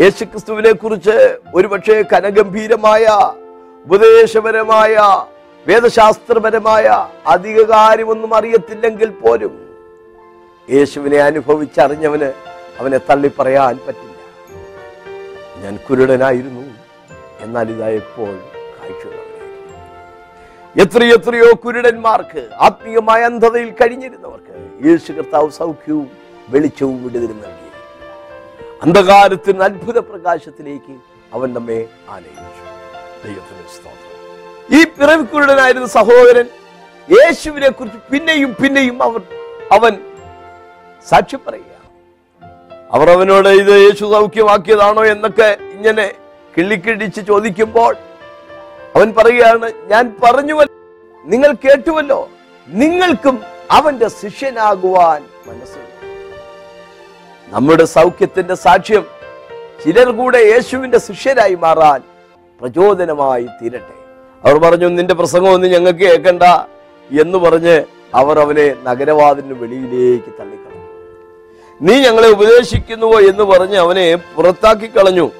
യേശുക്രിസ്തുവിനെ 0.00 0.72
കുറിച്ച് 0.72 1.16
ഒരുപക്ഷെ 1.54 2.04
കനഗംഭീരമായ 2.12 3.06
ഉപദേശപരമായ 3.86 4.96
വേദശാസ്ത്രപരമായ 5.66 7.08
അധിക 7.26 7.62
കാര്യമൊന്നും 7.62 8.34
അറിയത്തില്ലെങ്കിൽ 8.34 9.10
പോലും 9.10 9.54
യേശുവിനെ 10.70 11.18
അനുഭവിച്ചറിഞ്ഞവന് 11.18 12.28
അവനെ 12.80 12.98
തള്ളിപ്പറയാൻ 13.10 13.78
പറ്റില്ല. 13.86 14.05
ഞാൻ 15.66 15.78
കുരുടനായിരുന്നു. 15.86 16.64
എന്നാൽ 17.40 17.70
ഇതാ 17.70 17.88
ഇപ്പോൾ 17.88 18.34
എത്രയെത്രയോ 20.82 21.48
കുരുടന്മാർക്ക് 21.64 22.48
ആത്മീയമായ 22.66 23.20
അന്ധതയിൽ 23.22 23.70
കഴിഞ്ഞിരുന്നവർക്ക് 23.70 24.56
യേശു 24.86 25.12
കർത്താവ് 25.12 25.50
സൗഖ്യവും 25.50 26.10
വെളിച്ചവും 26.48 27.04
വിടുതലും 27.04 27.38
നൽകി. 27.44 27.70
അന്ധകാരത്തിന് 28.82 29.62
അത്ഭുത 29.62 29.98
പ്രകാശത്തിലേക്ക് 29.98 30.96
അവൻ 31.34 31.54
നമ്മെ 31.54 31.78
ആനയിച്ചു. 32.08 32.64
ദൈവത്തിന് 33.24 33.64
സ്തോത്രം. 33.76 34.12
ഈ 34.78 34.84
പിറവിക്കുരുടനായിരുന്ന 34.84 35.86
സഹോദരൻ 35.86 36.48
യേശുവിനെ 37.08 37.70
കുറിച്ച് 37.70 37.98
പിന്നെയും 38.12 38.56
പിന്നെയും 38.62 39.02
അവർ 39.02 39.22
അവൻ 39.72 39.94
സാക്ഷി 41.08 41.36
പറയുക 41.36 41.75
അവർ 42.92 43.10
അവനോട് 43.10 43.48
ഇത് 43.48 43.70
യേശു 43.70 44.04
സൗഖ്യമാക്കിയതാണോ 44.04 45.04
എന്നൊക്കെ 45.04 45.56
ഇങ്ങനെ 45.72 46.12
കിള്ളിക്കിടിച്ച് 46.56 47.20
ചോദിക്കുമ്പോൾ 47.20 47.96
അവൻ 48.96 49.14
പറയുകയാണ് 49.18 49.72
ഞാൻ 49.86 50.14
പറഞ്ഞുവല്ലോ. 50.24 50.74
നിങ്ങൾ 51.24 51.52
കേട്ടുവല്ലോ. 51.52 52.28
നിങ്ങൾക്കും 52.68 53.42
അവന്റെ 53.70 54.08
ശിഷ്യനാകുവാൻ 54.08 55.24
മനസ്സുണ്ട്. 55.46 55.86
നമ്മുടെ 57.48 57.84
സൗഖ്യത്തിന്റെ 57.84 58.54
സാക്ഷ്യം 58.54 59.06
ചിലർ 59.84 60.10
കൂടെ 60.10 60.38
യേശുവിന്റെ 60.38 60.98
ശിഷ്യരായി 60.98 61.54
മാറാൻ 61.54 62.00
പ്രചോദനമായി 62.60 63.46
തീരട്ടെ. 63.62 63.96
അവർ 64.44 64.58
പറഞ്ഞു 64.58 64.86
നിന്റെ 64.86 65.14
പ്രസംഗമൊന്നും 65.14 65.70
ഞങ്ങൾക്ക് 65.70 66.00
കേൾക്കണ്ട 66.00 66.42
എന്ന് 67.20 67.38
പറഞ്ഞ് 67.38 67.84
അവർ 68.14 68.38
അവനെ 68.38 68.74
നഗരവാതിന് 68.82 69.52
വെളിയിലേക്ക് 69.52 70.24
തള്ളിക്കളഞ്ഞു. 70.24 70.65
നീ 71.82 71.94
ഞങ്ങളെ 72.00 72.28
ഉപദേശിക്കുന്നുവോ 72.28 73.20
എന്ന് 73.20 73.42
പറഞ്ഞ് 73.42 73.76
അവനെ 73.76 74.14
പുറത്താക്കി 74.14 74.86
കളഞ്ഞു. 74.86 75.30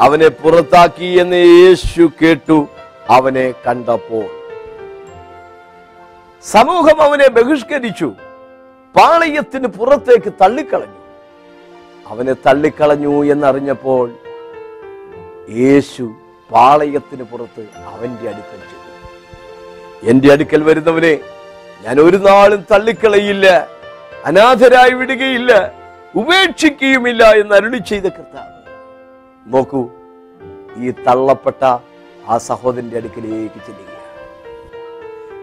അവനെ 0.00 0.28
പുറത്താക്കി 0.28 1.04
എന്ന് 1.04 1.36
യേശു 1.36 2.10
കേട്ടു. 2.22 2.68
അവനെ 3.10 3.54
കണ്ടപ്പോൾ 3.66 4.24
സമൂഹം 6.42 7.02
അവനെ 7.02 7.28
ബഹിഷ്കരിച്ചു. 7.28 8.12
പാളയത്തിന് 8.96 9.66
പുറത്തേക്ക് 9.66 10.32
തള്ളിക്കളഞ്ഞു. 10.40 11.00
അവനെ 12.06 12.32
തള്ളിക്കളഞ്ഞു 12.32 13.24
എന്നറിഞ്ഞപ്പോൾ 13.24 14.12
യേശു 15.50 16.12
പാളയത്തിന് 16.52 17.22
പുറത്ത് 17.22 17.68
അവന്റെ 17.86 18.28
അടുക്കൽ 18.28 18.60
ചെന്നു. 18.60 20.10
എന്റെ 20.10 20.32
അടുക്കൽ 20.32 20.62
വരുന്നവനെ 20.62 21.18
ഞാൻ 21.86 22.00
ഒരു 22.00 22.16
നാളും 22.16 22.66
തള്ളിക്കളയില്ല. 22.70 23.68
അനാഥരായി 24.26 24.90
വിടുകയില്ല 24.90 25.72
ഉപേക്ഷിക്കുകയുമില്ല 26.14 27.30
എന്ന് 27.30 27.54
അരുളി 27.54 27.78
ചെയ്ത 27.78 28.02
കർത്താവ്. 28.02 28.50
നോക്കൂ 29.46 29.90
ഈ 30.76 30.90
തള്ളപ്പെട്ട 30.90 31.64
ആ 32.28 32.38
സഹോദരന്റെ 32.38 32.96
അടുക്കലേക്ക് 32.96 33.60
ചെല്ലുക 33.66 33.88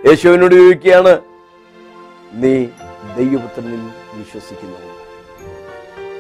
യേശുവിനോട് 0.08 0.56
ചോദിക്കുകയാണ് 0.56 1.22
നീ 2.34 2.66
ദൈവപുത്രനിൽ 3.18 3.82
വിശ്വസിക്കുന്നു? 4.14 4.78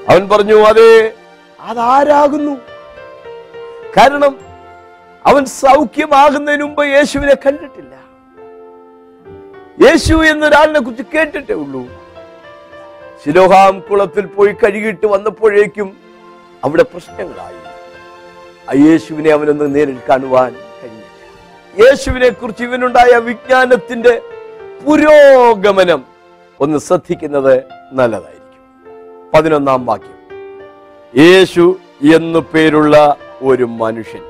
അവൻ 0.10 0.30
പറഞ്ഞു 0.30 0.56
അതെ 0.56 1.14
അതാരാകുന്നു? 1.60 2.58
കാരണം 3.98 4.40
അവൻ 5.26 5.46
സൗഖ്യമാകുന്നതിന് 5.46 6.64
മുമ്പ് 6.64 6.86
യേശുവിനെ 6.86 7.36
കണ്ടിട്ടില്ല. 7.46 7.96
യേശു 9.88 10.14
എന്നൊരാളിനെ 10.14 10.80
കുറിച്ച് 10.80 11.04
കേട്ടിട്ടേ 11.16 11.54
ഉള്ളൂ. 11.54 11.97
ശിലോഹാം 13.26 13.80
കുളത്തിൽ 13.80 14.26
പോയി 14.26 14.52
കഴുകിയിട്ട് 14.52 15.06
വന്നപ്പോഴേക്കും 15.06 15.98
അവിടെ 16.64 16.84
പ്രശ്നങ്ങളായി. 16.84 17.56
ആ 18.70 18.90
യേശുവിനെ 18.90 19.32
അവനൊന്ന് 19.32 19.76
നേരിൽ 19.76 19.98
കാണുവാൻ 20.10 20.56
കഴിഞ്ഞില്ല. 20.84 21.86
യേശുവിനെ 21.86 22.30
കുറിച്ച് 22.30 22.64
ഇവനുണ്ടായ 22.64 23.18
വിജ്ഞാനത്തിന്റെ 23.18 24.22
പുരോഗമനം 24.88 26.04
ഒന്ന് 26.60 26.78
ശ്രദ്ധിക്കുന്നത് 26.78 27.64
നല്ലതായിരിക്കും. 27.94 29.32
പതിനൊന്നാം 29.34 29.86
വാക്യം. 29.86 30.18
യേശു 31.24 31.80
എന്നു 32.16 32.40
പേരുള്ള 32.54 33.16
ഒരു 33.42 33.64
മനുഷ്യൻ. 33.64 34.24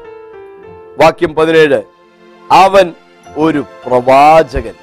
വാക്യം 0.98 1.36
പതിനേഴ്. 1.36 1.84
അവൻ 2.51 2.94
ഒരു 3.38 3.63
പ്രവാചകൻ. 3.86 4.74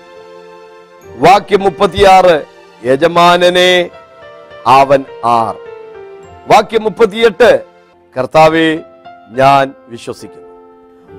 വാക്യം 1.17 1.61
മുപ്പത്തിയാറ്. 1.61 2.54
യജമാനനെ 2.85 3.91
അവൻ 4.67 5.05
ആർ. 5.25 5.57
വാക്യം 6.47 6.83
മുപ്പത്തിയെട്ട്. 6.83 7.65
കർത്താവെ 8.19 8.79
ഞാൻ 9.31 9.75
വിശ്വസിക്കുന്നു. 9.87 10.45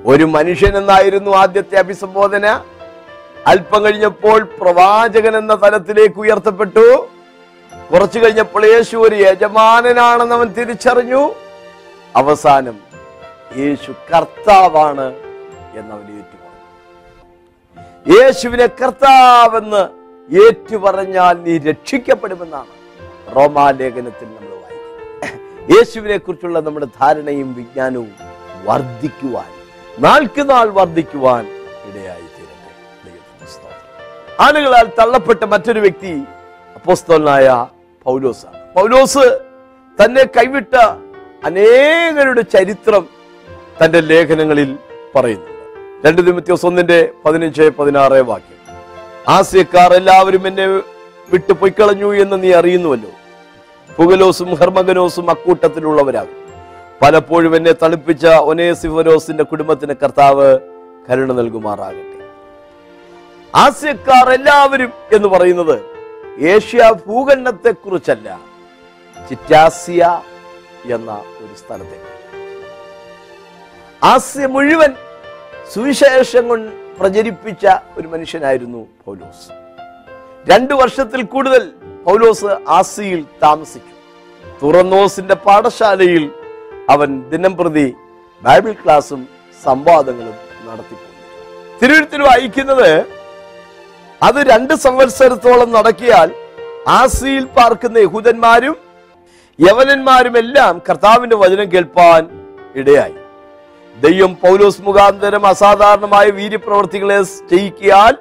ഒരു 0.06 0.24
മനുഷ്യൻ 0.24 0.78
എന്നായിരുന്നു 0.78 1.32
ആദ്യത്തെ 1.32 1.76
അഭിസംബോധന. 1.76 2.64
അല്പം 3.48 3.86
കഴിഞ്ഞപ്പോൾ 3.86 4.44
പ്രവാചകൻ 4.44 5.38
എന്ന 5.38 5.56
തലത്തിലേക്ക് 5.56 6.20
ഉയർത്തപ്പെട്ടു. 6.20 7.08
കുറച്ചു 7.92 8.20
കഴിഞ്ഞപ്പോൾ 8.20 8.66
യേശു 8.66 8.98
ഒരു 8.98 9.16
യജമാനനാണെന്ന് 9.16 10.36
അവൻ 10.36 10.48
തിരിച്ചറിഞ്ഞു. 10.48 11.34
അവസാനം 12.16 12.80
യേശു 13.58 13.92
കർത്താവാണ് 13.92 15.16
എന്നവൻ 15.74 16.02
ഏറ്റുപറഞ്ഞു. 16.02 18.20
യേശുവിനെ 18.20 18.66
കർത്താവെന്ന് 18.66 20.05
ഏറ്റുപറഞ്ഞാൽ 20.30 21.36
നീ 21.44 21.58
രക്ഷിക്കപ്പെടുമെന്നാണ് 21.58 22.74
റോമാലേഖനത്തിൽ 23.36 24.28
നമ്മൾ 24.28 24.56
വായിക്കുന്നത്. 24.56 25.76
യേശുവിനെ 25.76 26.18
കുറിച്ചുള്ള 26.18 26.60
നമ്മുടെ 26.60 26.86
ധാരണയും 26.86 27.54
വിജ്ഞാനവും 27.54 28.12
വർദ്ധിക്കുവാൻ 28.66 29.52
നാൾക്ക് 30.00 30.50
നാൾ 30.50 30.70
വർദ്ധിക്കുവാൻ 30.70 31.44
ഇടയായി 31.90 32.28
തീരട്ടെ 32.36 32.72
ആളുകളാൽ 34.40 34.88
തള്ളപ്പെട്ട 35.00 35.44
മറ്റൊരു 35.44 35.80
വ്യക്തി 35.80 36.14
അപ്പോസ്തോലനായ 36.76 37.68
പൗലോസാണ്. 38.06 38.58
പൗലോസ് 38.76 39.26
തന്നെ 40.04 40.24
കൈവിട്ട 40.24 40.76
അനേകരുടെ 41.44 42.42
ചരിത്രം 42.42 43.08
തന്റെ 43.84 44.00
ലേഖനങ്ങളിൽ 44.00 44.78
പറയുന്നുണ്ട്. 45.16 45.64
രണ്ട് 46.08 46.22
ദിമത്യോസ് 46.22 46.66
ഒന്നിന്റെ 46.66 47.12
പതിനഞ്ച് 47.26 47.62
പതിനാറ് 47.80 48.22
വാക്യം. 48.32 48.55
ആസ്യക്കാർ 49.28 49.94
എല്ലാവരും 49.94 50.48
എന്നെ 50.48 50.68
വിട്ടു 51.30 51.54
പൊയ്ക്കളഞ്ഞു 51.54 52.16
എന്ന് 52.16 52.44
നീ 52.44 52.54
അറിയുന്നുവല്ലോ. 52.54 53.10
പുകലോസും 53.96 54.54
ഹർമഗനോസും 54.56 55.30
അക്കൂട്ടത്തിലുള്ളവരാകും. 55.30 56.46
പലപ്പോഴും 57.02 57.56
എന്നെ 57.56 57.72
തണുപ്പിച്ച 57.72 58.28
ഒനേസിഫരോസിന്റെ 58.28 59.44
കുടുംബത്തിന് 59.44 59.94
കർത്താവ് 60.04 60.60
കരുണ 61.10 61.34
നൽകുമാറാകട്ടെ. 61.34 62.30
ആസ്യക്കാർ 63.56 64.30
എല്ലാവരും 64.30 64.94
എന്ന് 65.14 65.28
പറയുന്നത് 65.28 65.82
ഏഷ്യ 66.40 66.94
ഭൂഖണ്ഡത്തെ 67.08 67.72
കുറിച്ചല്ല 67.72 68.40
ചിറ്റാസിയ 69.30 70.22
എന്ന 70.86 71.12
ഒരു 71.12 71.56
സ്ഥലത്തെ 71.58 72.00
ആസ്യ 74.04 74.46
മുഴുവൻ 74.46 74.94
സുവിശേഷം 75.74 76.48
കൊണ്ട് 76.48 76.85
പ്രചരിപ്പിച്ച 77.00 77.68
ഒരു 77.98 78.08
മനുഷ്യനായിരുന്നു 78.08 78.88
പൗലോസ്. 79.06 79.48
രണ്ടു 80.50 80.74
വർഷത്തിൽ 80.74 81.22
കൂടുതൽ 81.24 81.72
പൗലോസ് 82.06 82.46
ആസിയിൽ 82.68 83.26
താമസിച്ചു. 83.44 83.94
തുറന്നോസിന്റെ 84.64 85.36
പാഠശാലയിൽ 85.36 86.32
അവൻ 86.90 87.30
ദിനം 87.30 87.58
പ്രതി 87.58 87.96
ബൈബിൾ 88.42 88.74
ക്ലാസും 88.74 89.28
സംവാദങ്ങളും 89.64 90.36
നടത്തിപ്പോന്നു 90.68 91.14
തിരുവഴുത്തിൽ 91.82 92.22
വായിക്കുന്നത് 92.22 93.06
അത് 94.24 94.36
രണ്ട് 94.36 94.74
സംവത്സരത്തോളം 94.74 95.72
നടക്കിയാൽ 95.72 96.32
ആസിയിൽ 96.88 97.46
പാർക്കുന്ന 97.46 97.98
യഹൂദന്മാരും 97.98 98.76
യവനന്മാരും 99.60 100.38
എല്ലാം 100.38 100.82
കർത്താവിന്റെ 100.90 101.36
വചനം 101.36 101.72
കേൾപ്പാൻ 101.72 102.24
ഇടയായി. 102.76 103.16
ദൈവം 104.04 104.32
പൗലോസ് 104.44 104.82
മുഖാന്തരം 104.86 105.44
അസാധാരണമായ 105.52 106.28
വീര്യപ്രവർത്തികളെ 106.40 107.20
ചെയ്യിക്കിയാൽ 107.52 108.14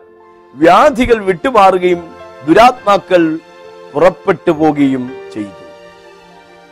വ്യാധികൾ 0.55 1.19
വിട്ടുമാറുകയും 1.29 2.03
ദുരാത്മാക്കൾ 2.47 3.23
പുറപ്പെട്ടു 3.93 4.53
പോകുകയും 4.61 5.05
ചെയ്തു. 5.35 5.63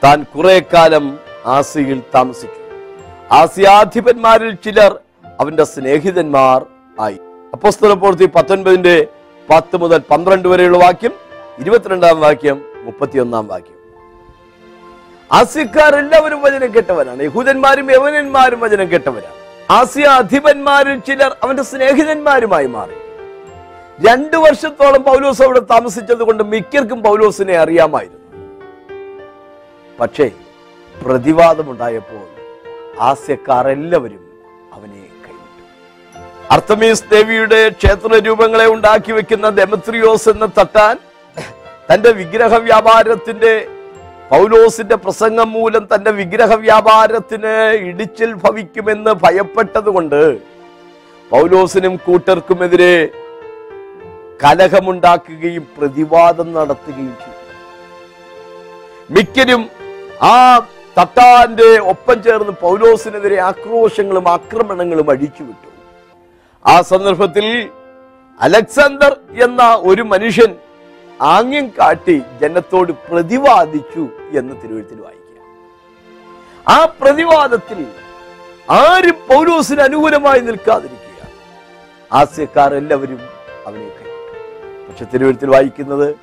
താൻ 0.02 0.18
കുറെ 0.34 0.56
കാലം 0.72 1.04
ആസിയിൽ 1.56 1.98
താമസിച്ചു 2.14 2.60
ആസിയാധിപന്മാരിൽ 3.40 4.54
ചിലർ 4.64 4.92
അവന്റെ 5.40 5.64
സ്നേഹിതന്മാർ 5.74 6.60
ആയി. 6.98 7.18
അപ്പോസ്തല 7.54 7.92
പ്രവൃത്തി 7.92 8.26
പത്തൊൻപതിന്റെ 8.36 8.96
പത്ത് 9.48 9.76
മുതൽ 9.82 10.00
പന്ത്രണ്ട് 10.10 10.48
വരെയുള്ള 10.48 10.78
വാക്യം 10.84 11.14
ഇരുപത്തിരണ്ടാം 11.62 12.16
വാക്യം 12.26 12.58
മുപ്പത്തിയൊന്നാം 12.84 13.46
വാക്യം. 13.52 13.78
ആസ്യക്കാർ 15.32 15.96
എല്ലാവരും 15.96 16.42
വചനം 16.42 16.74
കേട്ടവരാണ്. 16.74 17.22
യഹൂദന്മാരും 17.22 17.92
യവനന്മാരും 17.92 18.60
വചനം 18.60 18.90
കേട്ടവരാണ്. 18.90 19.34
ആസിയ 19.70 20.04
അധിപന്മാരിൽ 20.04 20.98
ചിലർ 20.98 21.36
അവന്റെ 21.42 21.62
സ്നേഹിതന്മാരുമായി 21.62 22.66
മാറി. 22.66 22.92
രണ്ടു 24.08 24.36
വർഷത്തോളം 24.36 25.02
പൗലോസ് 25.02 25.42
അവിടെ 25.42 25.60
താമസിച്ചത് 25.60 26.22
കൊണ്ട് 26.22 26.42
മിക്കർക്കും 26.42 27.02
പൗലോസിനെ 27.02 27.58
അറിയാമായിരുന്നു. 27.58 28.18
പക്ഷേ 30.00 30.30
പ്രതിവാദമുണ്ടായപ്പോൾ 31.06 32.24
ആസ്യക്കാർ 33.00 33.68
എല്ലാവരും 33.68 34.22
അവനെ 34.72 35.08
കൈവിട്ടു. 35.24 35.62
അർത്തമീസ് 36.50 37.04
ദേവിയുടെ 37.12 37.68
ക്ഷേത്ര 37.68 38.18
രൂപങ്ങളെ 38.18 38.66
ഉണ്ടാക്കി 38.66 39.12
വെക്കുന്ന 39.12 39.50
ഡെമത്രിയോസ് 39.50 40.28
എന്ന 40.28 40.46
തട്ടാൻ 40.46 40.96
തന്റെ 41.94 42.10
വിഗ്രഹ 42.10 42.56
വ്യാപാരത്തിന്റെ 42.58 43.66
പൗലോസിന്റെ 44.32 44.96
പ്രസംഗം 45.04 45.48
മൂലം 45.54 45.84
തന്റെ 45.92 46.10
വിഗ്രഹ 46.18 46.52
വ്യാപാരത്തിന് 46.64 47.54
ഇടിച്ചിൽ 47.88 48.30
ഭവിക്കുമെന്ന് 48.44 49.12
ഭയപ്പെട്ടതുകൊണ്ട് 49.24 50.22
പൗലോസിനും 51.30 51.94
കൂട്ടർക്കുമെതിരെ 52.06 52.94
കലഹമുണ്ടാക്കുകയും 54.44 55.64
പ്രതിവാദം 55.76 56.48
നടത്തുകയും 56.56 57.14
ചെയ്തു. 57.22 57.42
മിക്കരും 59.14 59.62
ആ 60.30 60.34
തട്ടാന്റെ 60.98 61.70
ഒപ്പം 61.92 62.18
ചേർന്ന് 62.22 62.54
പൗലോസിനെതിരെ 62.64 63.38
ആക്രോശങ്ങളും 63.50 64.26
ആക്രമണങ്ങളും 64.36 65.10
അഴിച്ചുവിട്ടു. 65.14 65.68
ആ 66.64 66.74
സന്ദർഭത്തിൽ 66.92 67.46
അലക്സാണ്ടർ 68.40 69.12
എന്ന 69.46 69.62
ഒരു 69.90 70.02
മനുഷ്യൻ 70.14 70.50
ആംഗ്യം 71.20 71.70
കാട്ടി 71.78 72.22
ജനത്തോട് 72.40 72.92
പ്രതിവാദിച്ചു 72.92 74.08
എന്ന് 74.38 74.54
തിരുവഴുത്തിൽ 74.62 75.00
വായിക്കുക. 75.00 75.40
ആ 76.68 76.84
പ്രതിവാദത്തിൽ 76.84 77.86
ആരും 78.70 79.16
പൗലോസിന് 79.28 79.80
അനുകൂലമായി 79.80 80.40
നിൽക്കാതിരിക്കുക. 80.40 81.28
ആസ്യക്കാർ 82.12 82.74
എല്ലാവരും 82.74 83.20
അവനെ 83.66 83.88
കൈവിട്ടു 83.88 84.88
പക്ഷെ 84.88 85.04
തിരുവഴുത്തിൽ 85.04 85.50
വായിക്കുന്നത് 85.50 86.14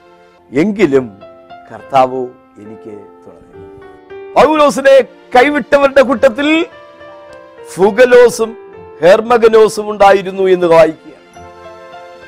എങ്കിലും 0.52 1.22
കർത്താവോ 1.72 2.28
എനിക്ക് 2.58 2.94
തുടങ്ങി 3.26 3.66
പൗലോസിനെ 4.34 5.02
കൈവിട്ടവരുടെ 5.36 6.02
കൂട്ടത്തിൽ 6.02 6.66
ഫുഗലോസും 7.76 8.58
ഹെർമഗനോസും 9.02 9.92
ഉണ്ടായിരുന്നു 9.92 10.44
എന്ന് 10.44 10.68
വായിക്കുക. 10.68 11.14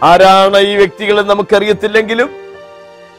ആരാണ് 0.04 0.58
ഈ 0.58 0.76
വ്യക്തികളെ 0.76 1.21
നമുക്കറിയത്തില്ലെങ്കിലും 1.21 2.40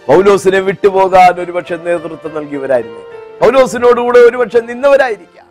പൗലോസിനെ 0.08 0.58
വിട്ടുപോകാൻ 0.58 1.40
ഒരുപക്ഷെ 1.40 1.76
നേതൃത്വം 1.76 2.34
നൽകിയവരായിരുന്നു. 2.34 3.00
പൗലോസിനോടുകൂടെ 3.40 4.18
ഒരുപക്ഷെ 4.18 4.60
നിന്നവരായിരിക്കാം. 4.60 5.46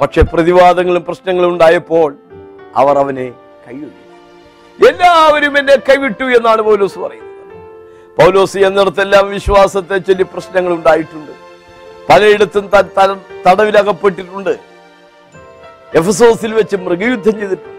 പക്ഷെ 0.00 0.22
പ്രതിവാദങ്ങളും 0.22 1.04
പ്രശ്നങ്ങളും 1.04 1.52
ഉണ്ടായപ്പോൾ 1.52 2.16
അവർ 2.76 2.98
അവനെ 2.98 3.32
കൈവിട്ടു. 3.66 4.88
എല്ലാവരും 4.88 5.58
എന്നെ 5.58 5.76
കൈവിട്ടു 5.76 6.24
എന്നാണ് 6.24 6.62
പൗലോസ് 6.62 6.98
പറയുന്നത്. 6.98 7.28
പൗലോസ് 8.20 8.58
എന്നിടത്തെല്ലാം 8.58 9.30
വിശ്വാസത്തെ 9.30 9.98
ചൊല്ലി 9.98 10.22
പ്രശ്നങ്ങൾ 10.22 10.72
ഉണ്ടായിട്ടുണ്ട്. 10.72 11.32
പലയിടത്തും 12.10 12.70
തടവിലകപ്പെട്ടിട്ടുണ്ട്. 13.46 14.58
എഫസോസിൽ 15.94 16.54
വെച്ച് 16.54 16.76
മൃഗയുദ്ധം 16.76 17.40
ചെയ്തിട്ടുണ്ട്. 17.40 17.78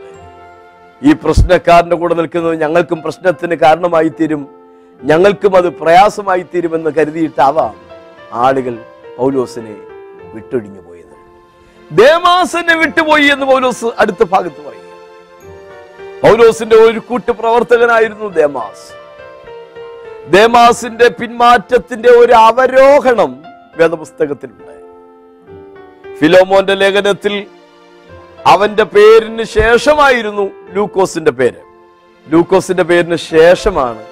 ഈ 1.03 1.13
പ്രശ്നക്കാരന്റെ 1.13 1.95
കൂടെ 1.95 2.13
നിൽക്കുന്നത് 2.13 2.61
ഞങ്ങൾക്കും 2.61 3.01
പ്രശ്നത്തിന് 3.01 3.55
കാരണമായി 3.55 4.09
തീരും 4.09 4.58
ഞങ്ങൾക്കും 5.03 5.55
അത് 5.55 5.69
പ്രയാസമായി 5.69 6.41
തീരുമെന്ന് 6.41 6.89
കരുതിയിട്ടാവാം 6.89 7.75
ആളുകൾ 8.33 8.79
പൗലോസിനെ 9.17 9.75
വിട്ടൊഴിഞ്ഞു 10.33 10.81
പോയത്. 10.81 11.15
ദേമാസനെ 11.91 12.75
വിട്ടുപോയി 12.75 13.23
എന്ന് 13.23 13.45
പൗലോസ് 13.45 13.85
അടുത്ത 13.99 14.23
ഭാഗത്ത് 14.23 14.61
പറയും. 14.61 14.89
പൗലോസിന്റെ 16.21 16.75
ഒരു 16.75 16.99
കൂട്ടു 16.99 17.31
പ്രവർത്തകനായിരുന്നു 17.31 18.25
ദേമാസ്. 18.25 18.87
ദേമാസിന്റെ 20.29 21.09
പിന്മാറ്റത്തിന്റെ 21.09 22.09
ഒരു 22.09 22.33
അവരോഹണം 22.33 23.43
വേദപുസ്തകത്തിലുണ്ട്. 23.77 24.69
ഫിലോമോന്റെ 26.19 26.73
ലേഖനത്തിൽ 26.73 27.45
അവന്റെ 28.47 28.83
പേരിന് 28.83 29.43
ശേഷമായിരുന്നു 29.43 30.51
ലൂക്കോസിന്റെ 30.73 31.31
പേര്. 31.31 31.61
ലൂക്കോസിന്റെ 32.29 32.83
പേരിന് 32.83 33.15
ശേഷമാണ് 33.15 34.08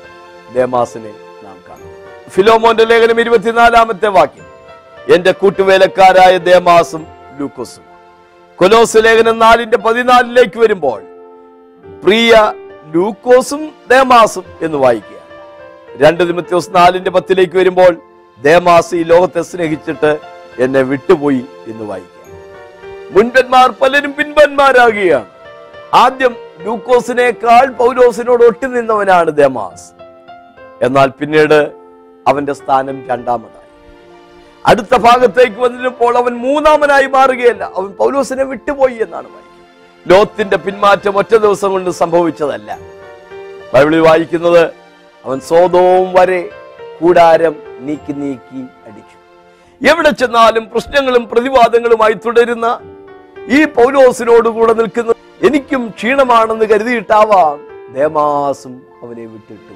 ദേമാസിനെ 0.53 1.13
നാം 1.43 1.57
കാണും. 1.69 2.29
ഫിലോമോന്റെ 2.29 2.86
ലേഖനം 2.86 3.19
ഇരുപത്തിനാലാമത്തെ 3.19 4.07
വാക്യം. 4.07 4.47
എന്റെ 5.15 5.31
കൂട്ടുവേലക്കാരായ 5.31 6.38
ദേമാസും 6.38 7.07
ലൂക്കോസും. 7.39 7.83
കൊലോസ് 8.55 8.97
ലേഖനം 8.97 9.39
നാലിന്റെ 9.39 9.77
പതിനാലിലേക്ക് 9.77 10.60
വരുമ്പോൾ 10.60 11.01
പ്രിയ 12.03 12.53
ലൂക്കോസും 12.95 13.71
ദേമാസും 13.89 14.43
എന്ന് 14.62 14.77
വായിക്കുക. 14.77 15.17
രണ്ട് 15.97 16.23
ദിവസം 16.23 16.73
നാലിന്റെ 16.73 17.10
പത്തിലേക്ക് 17.10 17.57
വരുമ്പോൾ 17.57 18.01
ദേമാസ് 18.41 18.95
ഈ 18.95 19.03
ലോകത്തെ 19.03 19.41
സ്നേഹിച്ചിട്ട് 19.41 20.17
എന്നെ 20.60 20.81
വിട്ടുപോയി 20.81 21.45
എന്ന് 21.67 21.83
വായിക്കുക. 21.83 22.17
മുൻപന്മാർ 23.12 23.69
പലരും 23.69 24.15
പിൻപന്മാരാകുകയാണ്. 24.17 25.25
ആദ്യം 25.93 26.36
ലൂക്കോസിനേക്കാൾ 26.60 27.65
പൗലോസിനോട് 27.65 28.43
ഒട്ടി 28.43 28.65
നിന്നവനാണ് 28.65 29.38
ദേമാസ്. 29.38 29.96
എന്നാൽ 30.81 31.09
പിന്നീട് 31.19 31.71
അവന്റെ 32.27 32.53
സ്ഥാനം 32.53 33.07
രണ്ടാമതായി. 33.07 33.63
അടുത്ത 34.65 34.97
ഭാഗത്തേക്ക് 34.97 35.59
വന്നിരുന്നപ്പോൾ 35.61 36.17
അവൻ 36.17 36.33
മൂന്നാമനായി 36.33 37.05
മാറുകയല്ല. 37.05 37.63
അവൻ 37.75 37.89
പൗലോസിനെ 37.91 38.43
വിട്ടുപോയി 38.43 38.97
എന്നാണ് 39.01 39.27
ലോത്തിന്റെ 40.09 40.57
പിന്മാറ്റം 40.57 41.17
ഒറ്റ 41.17 41.35
ദിവസം 41.35 41.71
കൊണ്ട് 41.71 41.89
സംഭവിച്ചതല്ല. 41.89 42.79
ബൈബിളിൽ 43.73 43.99
വായിക്കുന്നത് 43.99 44.63
അവൻ 45.25 45.39
സ്വതവും 45.39 46.13
വരെ 46.13 46.49
കൂടാരം 46.99 47.55
നീക്കി 47.79 48.13
നീക്കി 48.13 48.61
അടിച്ചു. 48.87 49.17
എവിടെ 49.89 50.09
ചെന്നാലും 50.09 50.69
പ്രശ്നങ്ങളും 50.69 51.29
പ്രതിവാദങ്ങളുമായി 51.29 52.13
തുടരുന്ന 52.13 52.79
ഈ 53.47 53.65
പൗലോസിനോട് 53.65 54.49
കൂടെ 54.49 54.73
നിൽക്കുന്ന 54.73 55.13
എനിക്കും 55.43 55.89
ക്ഷീണമാണെന്ന് 55.89 56.65
കരുതിയിട്ടാവാം 56.65 57.59
ദേമാസും 57.93 58.81
അവനെ 59.03 59.25
പോയി 59.25 59.66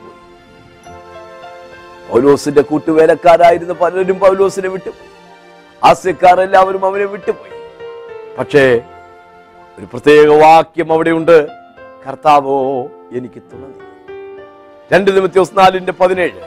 പൗലോസിന്റെ 2.12 2.62
കൂട്ടുവേലക്കാരായിരുന്ന 2.62 3.74
പലരും 3.74 4.20
പൗലോസിനെ 4.20 4.70
വിട്ടുപോയി 4.70 5.10
ആസ്യക്കാർ 5.84 6.42
എല്ലാവരും 6.42 6.86
അവനെ 6.86 7.06
വിട്ടുപോയി 7.06 7.56
പക്ഷേ 8.38 8.64
ഒരു 9.78 9.86
പ്രത്യേക 9.86 10.28
വാക്യം 10.42 10.94
അവിടെയുണ്ട്. 10.94 11.38
കർത്താവോ 12.08 12.58
എനിക്ക് 13.18 13.42
തുണ 13.52 13.64
രണ്ട് 14.94 15.10
നിമിത്യോസ് 15.18 15.58
നാലിന്റെ 15.58 15.92
പതിനേഴ്. 15.92 16.40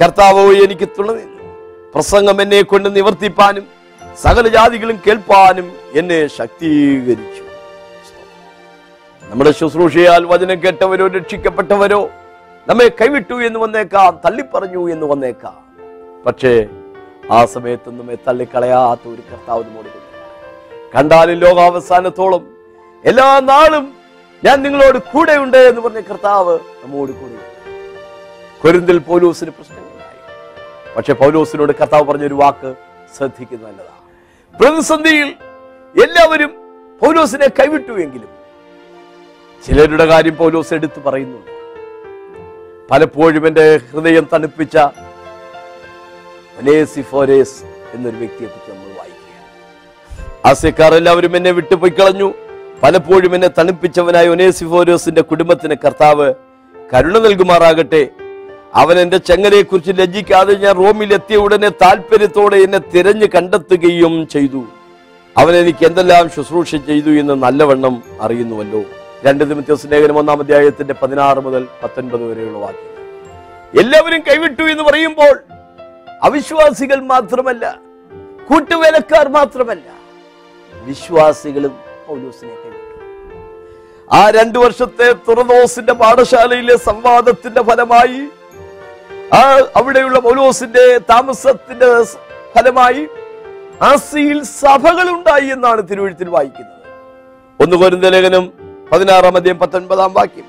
കർത്താവോ 0.00 0.42
എനിക്ക് 0.64 0.88
തുണ 0.98 1.10
പ്രസംഗം 1.94 2.42
എന്നെ 2.42 2.62
കൊണ്ട് 2.62 2.96
നിവർത്തിപ്പാനും 2.96 3.64
സകല 4.22 4.48
ജാതികളും 4.48 4.96
കേൾപ്പാനും 5.06 5.66
എന്നെ 5.94 6.26
ശക്തീകരിച്ചു. 6.26 7.42
നമ്മുടെ 9.22 9.50
ശുശ്രൂഷയാൽ 9.50 10.24
വചനം 10.24 10.58
കേട്ടവരോ 10.64 11.06
രക്ഷിക്കപ്പെട്ടവരോ 11.06 12.00
നമ്മെ 12.66 12.88
കൈവിട്ടു 12.88 13.42
എന്ന് 13.42 13.58
വന്നേക്കാം 13.58 14.20
തള്ളിപ്പറഞ്ഞു 14.24 14.90
എന്ന് 14.90 15.06
വന്നേക്കാം. 15.06 15.56
പക്ഷേ 16.26 16.66
ആ 17.30 17.44
സമയത്ത് 17.44 17.88
നമ്മെ 17.98 18.14
തള്ളിക്കളയാത്ത 18.14 19.08
ഒരു 19.08 19.22
കർത്താവ് 19.32 19.64
നമ്മോട് 19.64 19.88
കണ്ടാലും 20.94 21.38
ലോകാവസാനത്തോളം 21.38 22.46
എല്ലാ 23.04 23.40
നാളും 23.40 23.96
ഞാൻ 24.44 24.62
നിങ്ങളോട് 24.62 24.98
കൂടെ 24.98 25.32
ഉണ്ട് 25.32 25.56
എന്ന് 25.56 25.80
പറഞ്ഞ 25.80 26.00
കർത്താവ് 26.00 26.58
നമ്മോട് 26.82 27.12
കൂടെ 27.12 27.38
കൊരിന്തിൽ 28.62 28.98
പൗലോസിന് 28.98 29.50
പ്രശ്നങ്ങളുണ്ടായി. 29.50 30.20
പക്ഷെ 30.96 31.12
പൗലോസിനോട് 31.12 31.72
കർത്താവ് 31.72 32.04
പറഞ്ഞൊരു 32.04 32.34
വാക്ക് 32.34 32.74
ശ്രദ്ധിക്കുന്ന 33.16 33.66
നല്ലതാണ്. 33.68 34.02
പ്രതിസന്ധിയിൽ 34.60 35.28
എല്ലാവരും 36.04 36.50
പൗലോസിനെ 37.00 37.48
കൈവിട്ടുവെങ്കിലും 37.60 38.28
ചിലരുടെ 39.66 40.06
കാര്യം 40.06 40.36
പൗലോസ് 40.36 40.74
എടുത്തു 40.74 41.00
പറയുന്നുണ്ട്. 41.00 41.57
പലപ്പോഴും 42.90 43.46
എന്റെ 43.46 43.80
ഹൃദയം 43.92 44.28
തണുപ്പിച്ച 44.32 44.76
ഒനേസിഫോരേസ് 46.58 47.64
എന്നൊരു 47.94 48.16
വ്യക്തിയെ 48.16 48.46
കുറിച്ച് 48.46 48.70
നമ്മൾ 48.70 48.98
വായിക്കുകയാണ്. 48.98 50.46
ആസ്യക്കാർ 50.46 50.94
എല്ലാവരും 50.94 51.36
എന്നെ 51.36 51.50
വിട്ടുപോയി 51.50 51.90
കളഞ്ഞു. 51.90 52.34
പലപ്പോഴും 52.82 53.34
എന്നെ 53.34 53.48
തണുപ്പിച്ചവനായ 53.48 54.28
ഒനേസിഫോരോസിന്റെ 54.28 55.22
കുടുംബത്തിന് 55.22 55.74
കർത്താവ് 55.84 56.34
കരുണ 56.94 57.18
നൽകുമാറാകട്ടെ. 57.18 58.08
അവൻ 58.74 58.98
എന്റെ 58.98 59.18
ചങ്ങലയെ 59.18 59.62
കുറിച്ച് 59.62 59.92
ലജ്ജിക്കാതെ 59.96 60.54
ഞാൻ 60.54 60.76
റോമിൽ 60.76 61.14
എത്തിയ 61.14 61.36
ഉടനെ 61.36 61.68
താല്പര്യത്തോടെ 61.68 62.56
എന്നെ 62.56 62.78
തിരഞ്ഞു 62.78 63.26
കണ്ടെത്തുകയും 63.26 64.28
ചെയ്തു. 64.28 64.64
അവൻ 65.36 65.56
എനിക്ക് 65.56 65.86
എന്തെല്ലാം 65.86 66.30
ശുശ്രൂഷ 66.36 66.74
ചെയ്തു 66.74 67.10
എന്ന് 67.10 67.34
നല്ലവണ്ണം 67.34 68.02
അറിയുന്നുവല്ലോ. 68.20 68.82
രണ്ട് 69.24 69.50
നിമിത്യോസ് 69.50 69.86
ലേഖനം 69.92 70.18
ഒന്നാം 70.18 70.40
അധ്യായത്തിന്റെ 70.40 70.94
പതിനാറ് 70.94 71.38
മുതൽ 71.38 71.66
പത്തൊൻപത് 71.82 72.24
വരെയുള്ള 72.30 72.58
വാക്യം. 72.58 72.84
എല്ലാവരും 73.80 74.20
കൈവിട്ടു 74.28 74.62
എന്ന് 74.62 74.82
പറയുമ്പോൾ 74.82 75.34
അവിശ്വാസികൾ 76.22 77.00
മാത്രമല്ല 77.12 77.64
കൂട്ടുവേലക്കാർ 78.48 79.28
മാത്രമല്ല 79.28 79.88
വിശ്വാസികളും 80.86 81.72
പൗലോസിനെ 82.06 82.54
കൈവിട്ടു. 82.62 82.84
ആ 84.10 84.30
രണ്ടു 84.30 84.58
വർഷത്തെ 84.58 85.12
തുറദോസിന്റെ 85.28 85.92
പാഠശാലയിലെ 85.92 86.76
സംവാദത്തിന്റെ 86.88 87.62
ഫലമായി 87.62 88.20
ആ 89.34 89.42
അവിടെയുള്ള 89.76 90.18
പൗലോസിന്റെ 90.18 90.98
താമസത്തിന്റെ 91.10 91.88
ഫലമായി 92.54 93.02
ആസിയിൽ 93.80 94.42
സഭകളുണ്ടായി 94.62 95.48
എന്നാണ് 95.56 95.88
തിരുവഴുത്തിൽ 95.90 96.28
വായിക്കുന്നത്. 96.28 96.74
ഒന്ന് 97.60 97.76
കോരിന്ത 97.76 98.04
ലേഖനം 98.04 98.44
പതിനാറാം 98.92 99.36
അധ്യയം 99.36 99.58
പത്തൊൻപതാം 99.58 100.12
വാക്യം. 100.14 100.46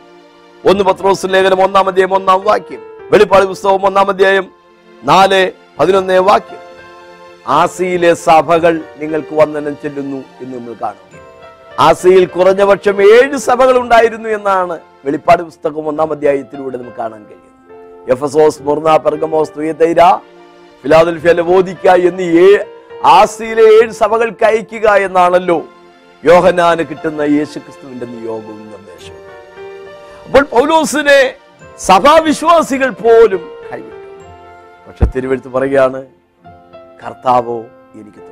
ഒന്ന് 0.69 0.83
പത്രോസ് 0.83 1.25
ലേഖനം 1.29 1.63
ഒന്നാം 1.63 1.87
അധ്യായം 1.87 2.13
ഒന്നാം 2.13 2.41
വാക്യം. 2.43 2.81
വെളിപ്പാട് 3.11 3.45
പുസ്തകം 3.45 3.85
ഒന്നാം 3.85 4.09
അധ്യായം 4.09 4.45
നാല് 5.03 5.51
പതിനൊന്നേ 5.79 6.17
വാക്യം. 6.17 6.61
ആസിയിലെ 7.47 8.13
സഭകൾ 8.13 8.73
നിങ്ങൾക്ക് 8.97 9.33
വന്ദനം 9.33 9.75
ചെല്ലുന്നു 9.83 10.19
എന്ന് 10.41 10.57
നമ്മൾ 10.57 10.75
കാണുക 10.81 11.05
ആസിയിൽ 11.79 12.25
കുറഞ്ഞ 12.25 12.63
പക്ഷം 12.63 12.97
ഏഴ് 13.01 13.37
സഭകൾ 13.37 13.77
ഉണ്ടായിരുന്നു 13.79 14.29
എന്നാണ് 14.29 14.79
വെളിപ്പാട് 15.05 15.41
പുസ്തകം 15.41 15.87
ഒന്നാം 15.87 16.11
അധ്യായത്തിലൂടെ 16.11 16.77
നമുക്ക് 16.77 16.97
കാണാൻ 16.97 17.21
കഴിയുന്നത്. 17.25 18.11
Ephesus 18.11 18.61
Smyrna 18.61 18.97
Pergamos 18.97 19.51
Thyatira 19.57 20.01
Philadelphia 20.83 21.33
Laodicea 21.33 21.87
എന്നീ 22.09 22.27
ഏ 22.45 22.49
ആസിയിലെ 23.05 23.65
ഏഴ് 23.77 23.91
സഭകൾക്ക് 23.91 24.45
അയക്കുക 24.45 24.89
എന്നാണല്ലോ 25.07 25.63
യോഹനാന് 26.25 26.81
കിട്ടുന്ന 26.81 27.21
യേശുക്രിസ്തുവിന്റെ 27.21 28.05
നിയോഗവും 28.05 28.71
നിർദ്ദേശവും. 28.71 29.25
അപ്പോൾ 30.25 30.41
പൗലോസിനെ 30.41 31.33
സഭാവിശ്വാസികൾ 31.79 32.89
പോലും 32.89 33.51
കൈവിട്ടു. 33.71 34.09
പക്ഷെ 34.87 35.05
തിരുവെടുത്ത് 35.05 35.47
പറയുകയാണ് 35.47 36.05
കർത്താവോ 37.05 37.59
എനിക്ക് 37.95 38.23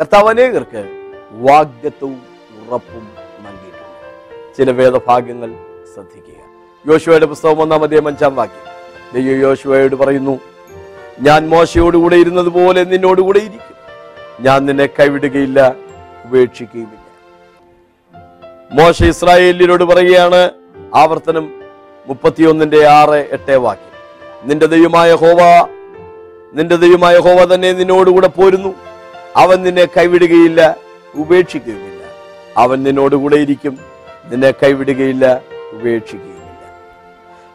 കർത്താവ് 0.00 0.28
അനേകർക്ക് 0.28 0.82
വാഗ്ദത്വവും 1.30 2.22
ഉറപ്പും 2.68 3.08
നൽകിയിട്ടുണ്ട്. 3.44 4.56
ചില 4.58 4.70
വേദഭാഗ്യങ്ങൾ 4.70 5.50
ശ്രദ്ധിക്കുക. 5.94 6.40
യോശുവയുടെ 6.92 7.26
പുസ്തകം 7.26 7.60
ഒന്നാം 7.62 7.82
അധ്യായം 7.82 8.08
അഞ്ചാം 8.08 8.36
വാക്യം. 8.36 8.66
ദൈവ 9.14 9.36
യോശുവയോട് 9.36 9.94
പറയുന്നു 9.94 10.40
ഞാൻ 11.20 11.48
മോശയോടുകൂടെ 11.48 12.16
ഇരുന്നത് 12.16 12.48
പോലെ 12.48 12.84
നിന്നോടുകൂടെ 12.84 13.38
ഇരിക്കും. 13.38 13.76
ഞാൻ 14.40 14.66
നിന്നെ 14.66 14.86
കൈവിടുകയില്ല 14.86 15.74
ഉപേക്ഷിക്കുകയുമില്ല. 16.24 16.99
മോശ 18.78 19.02
ഇസ്രായേലിനോട് 19.02 19.84
പറയുകയാണ് 19.84 20.40
ആവർത്തനം 20.94 21.44
മുപ്പത്തിയൊന്നിന്റെ 22.08 22.80
ആറ് 22.98 23.18
എട്ടേ 23.36 23.56
വാക്യം. 23.64 23.94
നിന്റെ 24.48 24.66
ദൈവമായ 24.74 25.10
ഹോവ 25.22 25.40
നിന്റെ 26.58 26.76
ദൈവമായ 26.84 27.16
ഹോവ 27.26 27.40
തന്നെ 27.54 27.72
നിന്നോടുകൂടെ 27.72 28.28
പോരുന്നു. 28.38 28.70
അവൻ 29.42 29.58
നിന്നെ 29.66 29.84
കൈവിടുകയില്ല 29.96 30.60
ഉപേക്ഷിക്കുകയില്ല 31.22 32.02
അവൻ 32.56 32.78
നിന്നോടുകൂടെ 32.82 33.36
ഇരിക്കും 33.36 33.74
നിന്നെ 34.30 34.50
കൈവിടുകയില്ല 34.62 35.24
ഉപേക്ഷിക്കുകയില്ല 35.74 36.36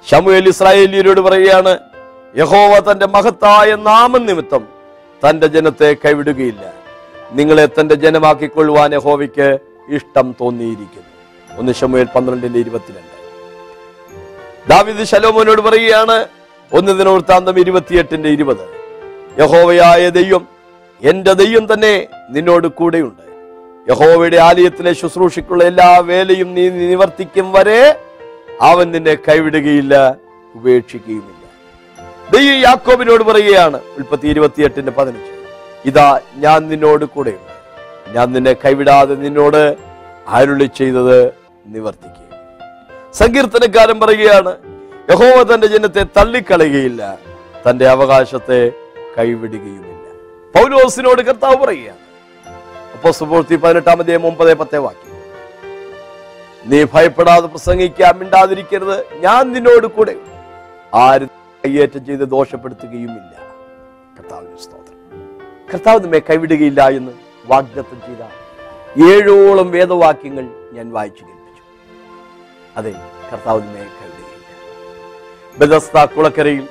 ഷമുയൽ 0.09 0.47
ഇസ്രായേലിയരോട് 0.53 1.21
പറയുകയാണ് 1.21 1.73
യഹോവ 2.41 2.73
തന്റെ 2.91 3.07
മഹത്തായ 3.15 3.75
നാമനിമിത്തം 3.89 4.63
തന്റെ 5.23 5.47
ജനത്തെ 5.47 5.89
കൈവിടുകയില്ല. 6.05 6.63
നിങ്ങളെ 7.37 7.65
തന്റെ 7.65 7.95
ജനമാക്കിക്കൊള്ളുവാൻ 7.95 8.93
യഹോവയ്ക്ക് 8.93 9.47
ഇഷ്ടം 9.97 10.35
തോന്നിയിരിക്കുന്നു. 10.41 11.04
ഒന്ന് 11.57 11.71
ശമുവേൽ 11.71 12.07
പന്ത്രണ്ടിന്റെ 12.15 12.59
ഇരുപത്തിരണ്ട്. 12.59 13.15
ദാവിദ് 14.69 15.03
ശലോമോനോട് 15.03 15.61
പറയുകയാണ് 15.61 16.25
ഒന്ന് 16.73 16.91
ദിനവൃത്താന്തം 16.99 17.59
ഇരുപത്തിയെട്ടിന്റെ 17.59 18.29
ഇരുപത്. 18.29 18.65
യഹോവയായ 19.39 20.09
ദൈവം 20.09 20.47
എന്റെ 21.01 21.33
ദൈവം 21.33 21.73
തന്നെ 21.73 22.07
നിന്നോട് 22.29 22.67
കൂടെയുണ്ട്. 22.67 23.23
യഹോവയുടെ 23.89 24.37
ആലയത്തിലെ 24.37 24.93
ശുശ്രൂഷയ്ക്കുള്ള 24.93 25.63
എല്ലാ 25.63 25.97
വേലയും 25.97 26.53
നീ 26.53 26.69
നിവർത്തിക്കും 26.69 27.51
വരെ 27.51 27.99
അവൻ 28.61 28.91
നിന്നെ 28.91 29.15
കൈവിടുകയില്ല 29.15 30.17
ഉപേക്ഷിക്കുകയുമില്ല. 30.55 31.43
ദൈവം 32.31 32.59
യാക്കോബിനോട് 32.59 33.23
പറയുകയാണ് 33.23 33.79
ഉൽപ്പത്തി 33.97 34.27
ഇരുപത്തിയെട്ടിന്റെ 34.27 34.91
പതിനഞ്ച്. 34.91 35.31
ഇതാ 35.85 36.19
ഞാൻ 36.35 36.67
നിന്നോട് 36.67 37.05
കൂടെയുണ്ട്. 37.05 37.53
ഞാൻ 38.15 38.33
നിന്നെ 38.33 38.53
കൈവിടാതെ 38.53 39.15
നിന്നോട് 39.15 39.75
അരുളി 40.27 40.69
ചെയ്തത് 40.77 41.44
നിവർത്തിക്കുക. 41.65 42.21
സങ്കീർത്തനക്കാരൻ 43.13 43.99
പറയുകയാണ് 43.99 44.57
യഹോവ 45.09 45.55
തന്റെ 45.55 45.67
ജനത്തെ 45.67 46.05
തള്ളിക്കളയുകയില്ല 46.17 47.17
തന്റെ 47.69 47.87
അവകാശത്തെ 47.87 48.71
കൈവിടുകയുമില്ല. 49.17 49.91
പൗലോസിനോട് 50.55 51.21
കർത്താവ് 51.21 51.55
പറയുകയാണ് 51.55 51.97
അപ്പോ 52.93 53.11
സുപൂർത്തി 53.11 53.55
പതിനെട്ടാം 53.55 53.99
അധ്യായം 53.99 54.27
ഒമ്പത് 54.27 54.57
പത്തേ 54.57 54.77
വാക്യം 54.77 55.11
നീ 56.65 56.85
ഭയപ്പെടാതെ 56.93 57.47
പ്രസംഗിക്കാൻ 57.47 58.19
മിണ്ടാതിരിക്കരുത് 58.19 59.13
ഞാൻ 59.13 59.53
നിന്നോട് 59.53 59.87
കൂടെ 59.87 60.15
ആരും 60.93 61.29
കയ്യേറ്റം 61.65 62.05
ചെയ്ത് 62.05 62.21
ദോഷപ്പെടുത്തുകയുമില്ല. 62.21 63.33
കർത്താവിന്റെ 64.19 64.61
സ്തോത്രം. 64.61 64.99
കർത്താവ് 65.73 65.99
നമ്മെ 65.99 66.19
കൈവിടുകയില്ല 66.19 66.89
എന്ന് 66.89 67.11
വാഗ്ദത്തം 67.45 68.01
ചെയ്ത 68.01 68.23
ഏഴോളം 69.11 69.71
വേദവാക്യങ്ങൾ 69.71 70.45
ഞാൻ 70.73 70.91
വായിച്ചു 70.91 71.23
അതെ 72.77 72.93
കർത്താവ് 73.31 73.61
ബദസ്ത 75.59 76.05
കുളക്കരയിൽ 76.05 76.67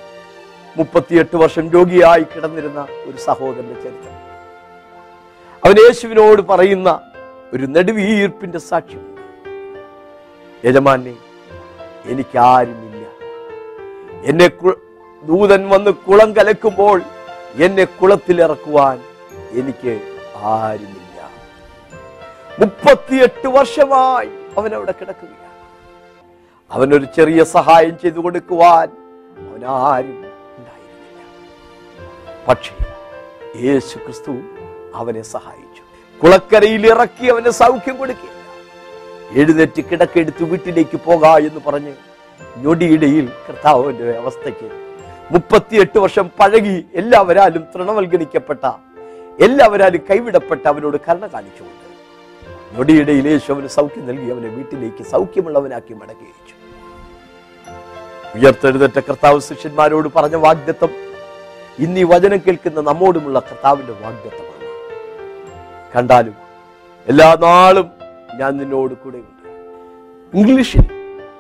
മുപ്പത്തിയെട്ട് 0.77 1.37
വർഷം 1.37 1.71
രോഗിയായി 1.71 2.23
കിടന്നിരുന്ന 2.23 2.87
ഒരു 3.05 3.17
സഹോദരന്റെ 3.17 3.75
ചരിത്രം. 3.75 4.15
അവൻ 5.65 5.75
യേശുവിനോട് 5.79 6.43
പറയുന്ന 6.43 7.01
ഒരു 7.53 7.67
നെടുവീർപ്പിന്റെ 7.67 8.59
സാക്ഷ്യം. 8.59 9.19
യജമാനെ 10.65 11.17
എനിക്കാരുമില്ല. 12.05 13.07
എന്നെ 14.25 14.49
ദൂതൻ 15.25 15.69
വന്ന് 15.69 15.91
കുളം 15.91 16.33
കലക്കുമ്പോൾ 16.33 17.03
എന്നെ 17.55 17.85
കുളത്തിലിറക്കുവാൻ 17.85 19.01
എനിക്ക് 19.51 20.01
ആരുമില്ല. 20.37 21.31
മുപ്പത്തിയെട്ട് 22.59 23.49
വർഷമായി 23.49 24.31
അവൻ 24.59 24.75
അവിടെ 24.75 24.95
കിടക്കുകയാണ്. 25.01 25.44
അവനൊരു 26.75 27.07
ചെറിയ 27.17 27.41
സഹായം 27.57 27.95
ചെയ്തു 28.03 28.21
കൊടുക്കുവാൻ 28.25 28.89
അവനാരും 29.43 30.17
ഉണ്ടായിരുന്നില്ല. 30.59 31.21
പക്ഷേ 32.49 32.75
യേശു 33.67 33.95
ക്രിസ്തു 34.05 34.33
അവനെ 35.01 35.23
സഹായിച്ചു. 35.35 35.83
കുളക്കരയിൽ 36.21 36.85
ഇറക്കി 36.93 37.27
അവന് 37.35 37.51
സൗഖ്യം 37.63 37.97
കൊടുക്കുക 38.01 38.33
എഴുന്നേറ്റ് 39.41 39.83
കിടക്കെടുത്ത് 39.91 40.43
വീട്ടിലേക്ക് 40.53 40.99
പോകാ 41.07 41.33
എന്ന് 41.49 41.61
പറഞ്ഞ് 41.67 41.95
ഞൊടിയിടയിൽ 42.65 43.27
കർത്താവിന്റെ 43.47 44.17
അവസ്ഥയ്ക്ക് 44.23 44.69
മുപ്പത്തിയെട്ട് 45.35 45.99
വർഷം 46.05 46.27
പഴകി 46.41 46.77
എല്ലാവരാലും 47.01 47.63
തൃണവൽഗണിക്കപ്പെട്ട 47.73 48.65
എല്ലാവരാലും 49.47 50.03
കൈവിടപ്പെട്ട 50.11 50.65
അവനോട് 50.73 50.99
കരുണ 51.07 51.25
കാണിച്ചുകൊണ്ട് 51.35 51.87
ഞൊടിയിടയിൽ 52.77 53.27
യേശു 53.33 53.49
അവന് 53.55 53.71
സൗഖ്യം 53.79 54.05
നൽകി 54.11 54.29
അവനെ 54.35 54.51
വീട്ടിലേക്ക് 54.59 55.03
സൗഖ്യമുള്ളവനാക്കി 55.15 55.95
മടക്കി 56.01 56.25
അയച്ചു. 56.29 56.55
ഉയർത്തെഴുന്നേറ്റ 58.37 58.99
കർത്താവ് 58.99 59.41
ശിഷ്യന്മാരോട് 59.41 60.09
പറഞ്ഞ 60.17 60.37
വാഗ്ദത്വം 60.45 60.93
ഇന്ന് 61.85 62.01
ഈ 62.01 62.05
വചനം 62.05 62.41
കേൾക്കുന്ന 62.47 62.81
നമ്മോടുമുള്ള 62.81 63.39
കർത്താവിന്റെ 63.41 63.95
വാഗ്ദത്വമാണ് 64.05 64.53
കണ്ടാലും 65.95 66.35
എല്ലാ 67.07 67.29
നാളും 67.47 67.89
ഞാൻ 68.41 68.53
നിന്നോട് 68.61 68.95
കൂടെയുണ്ട്. 68.95 69.49
ഇംഗ്ലീഷിൽ 70.39 70.87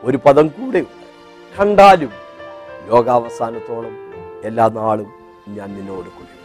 ഒരു 0.04 0.18
പദം 0.26 0.46
കൂടെയുണ്ട്. 0.48 1.04
കണ്ടാലും 1.58 2.12
ലോകാവസാനത്തോളം 2.88 3.94
എല്ലാ 4.48 4.66
നാളും 4.80 5.10
ഞാൻ 5.56 5.68
നിന്നോട് 5.76 6.08
കൂടെയുണ്ട്. 6.16 6.40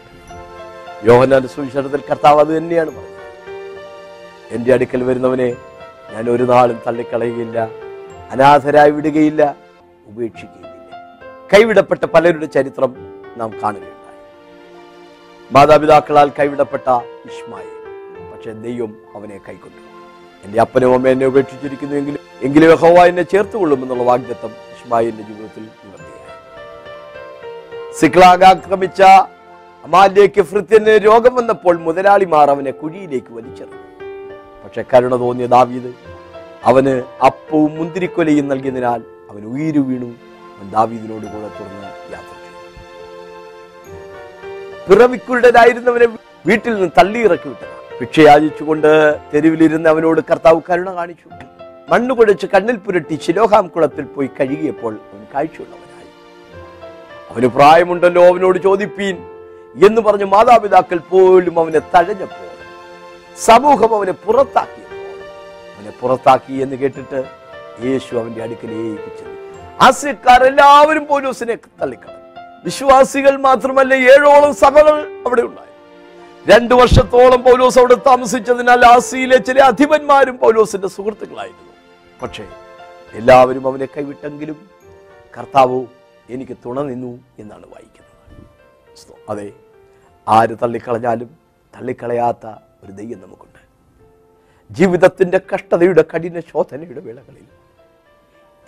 യോഹനാന്റെ 1.09 1.49
സുവിശേഷത്തിൽ 1.55 2.01
കർത്താവ് 2.09 2.39
അത് 2.39 2.51
തന്നെയാണ് 2.57 2.91
പറഞ്ഞത് 2.97 3.17
എന്റെ 4.55 4.73
അടുക്കൽ 4.73 5.01
വരുന്നവനെ 5.03 5.49
ഞാൻ 6.13 6.29
ഒരു 6.29 6.43
നാളും 6.43 6.77
തള്ളിക്കളയുകയില്ല 6.87 7.59
അനാഥരായി 8.31 8.91
വിടുകയില്ല 8.91 9.41
ഉപേക്ഷിക്കുകയില്ല 10.11 10.75
കൈവിടപ്പെട്ട 11.51 12.03
പലരുടെ 12.13 12.47
ചരിത്രം 12.55 12.91
നാം 13.39 13.49
കാണുകയുണ്ടായി. 13.61 14.19
മാതാപിതാക്കളാൽ 15.51 16.29
കൈവിടപ്പെട്ട 16.39 16.87
ഇസ്മായിൽ 17.29 17.75
പക്ഷെ 18.31 18.51
ദൈവം 18.65 18.91
അവനെ 19.17 19.37
കൈക്കൊണ്ടു. 19.47 19.81
എന്റെ 20.45 20.57
അപ്പനും 20.65 20.93
അമ്മ 20.97 21.07
എന്നെ 21.13 21.25
ഉപേക്ഷിച്ചിരിക്കുന്നു 21.31 21.95
എങ്കിലും 22.01 22.21
എങ്കിലും 22.47 22.69
ഹോവ 22.83 22.97
എന്നെ 23.11 23.23
ചേർത്തുകൊള്ളുമെന്നുള്ള 23.33 24.03
വാഗ്ദത്തം 24.11 24.51
ഇഷ്മായിലിന്റെ 24.75 25.23
ജീവിതത്തിൽ 25.29 25.65
സിക്ലാഗ് 27.99 28.45
ആക്രമിച്ച 28.49 29.01
അമാലിലേക്ക് 29.85 30.41
ഫൃത്യന് 30.49 30.93
രോഗം 31.05 31.33
വന്നപ്പോൾ 31.37 31.75
മുതലാളിമാർ 31.85 32.47
അവനെ 32.53 32.71
കുഴിയിലേക്ക് 32.81 33.31
വലിച്ചെറിഞ്ഞു. 33.37 33.85
പക്ഷെ 34.63 34.81
കരുണ 34.91 35.13
തോന്നിയ 35.23 35.47
ദാവീദ് 35.55 35.91
അവന് 36.69 36.93
അപ്പവും 37.27 37.71
മുന്തിരിക്കൊലയും 37.79 38.47
നൽകിയതിനാൽ 38.51 39.01
അവൻ 39.29 39.43
ഉയിരു 39.53 39.81
വീണു. 39.87 40.09
അവൻ 40.55 40.67
ദാവീദിനോട് 40.75 41.25
കൂടെ 41.33 41.49
തുടർന്ന് 41.57 41.89
യാത്ര 42.13 42.35
പിറവിക്കുരുടനായിരുന്നവനെ 44.87 46.07
വീട്ടിൽ 46.47 46.73
നിന്ന് 46.73 46.89
തള്ളിയിറക്കി 46.97 47.47
വിട്ടത്. 47.49 47.75
ഭിക്ഷയാചിച്ചുകൊണ്ട് 47.99 48.91
തെരുവിലിരുന്ന് 49.33 49.89
അവനോട് 49.89 50.21
കർത്താവ് 50.29 50.61
കരുണ 50.69 50.89
കാണിച്ചു. 50.93 51.27
മണ്ണ് 51.91 52.13
കുഴച്ച് 52.17 52.47
കണ്ണിൽ 52.53 52.77
പുരട്ടി 52.77 53.15
ശിലോഹാം 53.25 53.67
കുളത്തിൽ 53.67 54.05
പോയി 54.05 54.29
കഴുകിയപ്പോൾ 54.39 54.93
അവൻ 55.11 55.23
കാഴ്ചയുള്ളവനായി. 55.33 56.09
അവന് 57.31 57.47
പ്രായമുണ്ടല്ലോ 57.55 58.23
അവനോട് 58.31 58.57
ചോദിപ്പീൻ 58.67 59.17
എന്ന് 59.87 60.01
പറഞ്ഞ് 60.01 60.27
മാതാപിതാക്കൾ 60.35 60.99
പോലും 61.09 61.59
അവനെ 61.59 61.81
തഴഞ്ഞപ്പോൾ 61.95 62.47
സമൂഹം 63.47 63.91
അവനെ 63.97 64.11
പുറത്താക്കിയപ്പോൾ 64.25 65.19
അവനെ 65.75 65.91
പുറത്താക്കി 66.01 66.53
എന്ന് 66.63 66.75
കേട്ടിട്ട് 66.75 67.19
യേശു 67.83 68.15
അവന്റെ 68.15 68.43
അടുക്കലേക്ക് 68.43 69.17
ചെന്നു 69.19 69.39
ആസ്യക്കാരെല്ലാവരും 69.81 71.05
പോലീസിനെ 71.05 71.55
തള്ളിക്കളഞ്ഞു. 71.55 72.19
വിശ്വാസികൾ 72.63 73.35
മാത്രമല്ല 73.35 73.93
ഏഴോളം 73.93 74.55
സഭകൾ 74.55 75.21
അവിടെ 75.25 75.41
ഉണ്ടായി. 75.41 75.69
രണ്ടു 76.51 76.75
വർഷത്തോളം 76.75 77.41
പൗലോസ് 77.43 77.79
അവിടെ 77.79 77.95
താമസിച്ചതിനാൽ 77.95 78.85
ആസിയിലെ 78.85 79.37
ചില 79.37 79.59
അധിപന്മാരും 79.61 80.37
പൗലോസിന്റെ 80.37 80.87
സുഹൃത്തുക്കളായിരുന്നു. 80.87 81.73
പക്ഷേ 82.21 82.47
എല്ലാവരും 83.13 83.67
അവനെ 83.67 83.85
കൈവിട്ടെങ്കിലും 83.85 84.69
കർത്താവ് 85.37 85.85
എനിക്ക് 86.29 86.57
തുണ 86.65 86.81
നിന്നു 86.81 87.19
എന്നാണ് 87.39 87.65
വായിക്കുന്നത്. 87.65 89.29
അതെ 89.29 89.51
ആര് 90.27 90.55
തള്ളിക്കളഞ്ഞാലും 90.63 91.29
തള്ളിക്കളയാത്ത 91.75 92.47
ഒരു 92.83 92.91
ദൈവം 92.91 93.21
നമുക്കുണ്ട്. 93.21 93.59
ജീവിതത്തിന്റെ 94.73 95.41
കഷ്ടതയുടെ 95.53 96.03
കഠിന 96.15 96.39
ശോധനയുടെ 96.39 96.99
വേളകളിൽ 96.99 97.58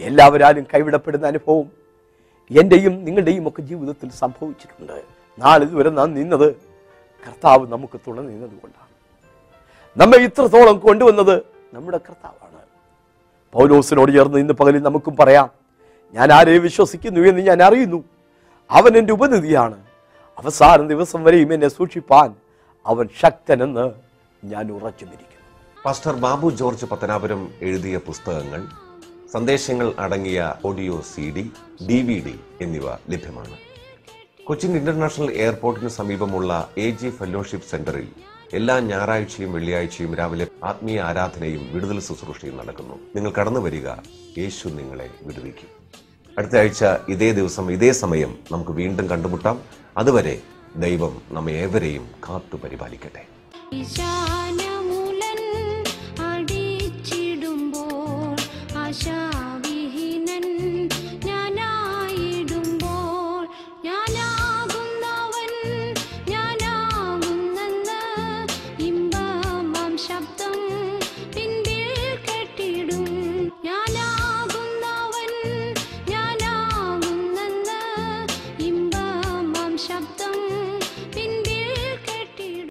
എല്ലാവരാലും 0.02 0.66
കൈവിടപ്പെടുന്ന 0.74 1.28
അനുഭവം 1.28 1.72
എന്റെയും 2.60 3.06
നിങ്ങളുടെയും 3.06 3.48
ഒക്കെ 3.48 3.62
ജീവിതത്തിൽ 3.62 4.12
സംഭവിച്ചിട്ടുണ്ട്. 4.12 5.04
നാളിതുവരെ 5.40 5.90
നാം 5.90 6.14
നിന്നത് 6.14 6.56
കർത്താവ് 7.28 7.68
നമുക്ക് 7.68 8.00
തുണ 8.08 8.22
നിന്നത് 8.22 8.50
കൊണ്ടാണ്. 8.50 8.92
നമ്മെ 9.98 10.18
ഇത്രത്തോളം 10.18 10.80
കൊണ്ടുവന്നത് 10.80 11.44
നമ്മുടെ 11.74 11.98
കർത്താവാണ്. 11.98 12.60
പൗലോസിനോട് 13.54 14.12
ചേർന്ന് 14.12 14.38
ഇന്ന് 14.38 14.54
പകലിൽ 14.54 14.84
നമുക്കും 14.84 15.16
പറയാം 15.16 15.50
ഞാൻ 16.14 16.32
ആരെ 16.32 16.58
വിശ്വസിക്കുന്നു 16.58 17.30
എന്ന് 17.30 17.42
ഞാൻ 17.42 17.64
അറിയുന്നു. 17.64 18.04
അവൻ 18.72 18.98
എന്റെ 18.98 19.14
ഉപനിധിയാണ്. 19.14 19.78
അവസാന 20.38 20.82
ദിവസം 20.88 21.24
വരെയും 21.24 21.54
എന്നെ 21.54 21.68
സൂക്ഷിപ്പാൻ 21.68 22.36
അവൻ 22.86 23.10
ശക്തനെന്ന് 23.20 23.92
ഞാൻ 24.44 24.72
ഉറച്ചുമിരിക്കുന്നു. 24.72 25.28
പാസ്റ്റർ 25.86 26.16
ബാബു 26.16 26.50
ജോർജ് 26.50 26.86
പത്തനാപുരം 26.86 27.52
എഴുതിയ 27.62 27.98
പുസ്തകങ്ങൾ 27.98 28.64
സന്ദേശങ്ങൾ 29.34 29.94
അടങ്ങിയ 30.00 30.54
audio 30.66 31.02
C 31.02 31.22
D 31.22 31.52
D 31.88 32.02
V 32.02 32.14
D 32.14 32.40
എന്നിവ 32.62 32.92
ലഭ്യമാണ്. 33.10 33.58
കൊച്ചിൻ 34.44 34.78
ഇന്റർനാഷണൽ 34.78 35.32
എയർപോർട്ടിന് 35.32 35.90
സമീപമുള്ള 35.90 36.70
എ 36.78 36.90
ജി 36.90 37.10
ഫെലോഷിപ്പ് 37.10 37.68
സെന്ററിൽ 37.68 38.08
എല്ലാ 38.54 38.80
ഞായറാഴ്ചയും 38.80 39.54
വെള്ളിയാഴ്ചയും 39.54 40.16
രാവിലെ 40.16 40.48
ആത്മീയ 40.64 41.02
ആരാധനയും 41.02 41.74
വിടുതൽ 41.74 42.00
ശുശ്രൂഷയും 42.00 42.58
നടക്കുന്നു. 42.58 42.96
നിങ്ങൾ 43.16 43.32
കടന്നു 43.32 43.60
വരിക. 43.60 43.88
യേശു 44.38 44.68
നിങ്ങളെ 44.68 45.10
വിടുവിക്കും. 45.24 45.70
അടുത്ത 46.38 46.58
ആഴ്ച 46.58 46.86
ഇതേ 47.10 47.32
ദിവസം 47.32 47.72
ഇതേ 47.72 47.92
സമയം 47.92 48.38
നമുക്ക് 48.52 48.72
വീണ്ടും 48.72 49.10
കണ്ടുമുട്ടാം. 49.10 49.62
അതുവരെ 49.98 50.42
ദൈവം 50.76 51.22
നമ്മെ 51.30 51.54
ഏവരെയും 51.54 52.10
കാത്തു 52.30 52.58
പരിപാലിക്കട്ടെ 52.58 53.28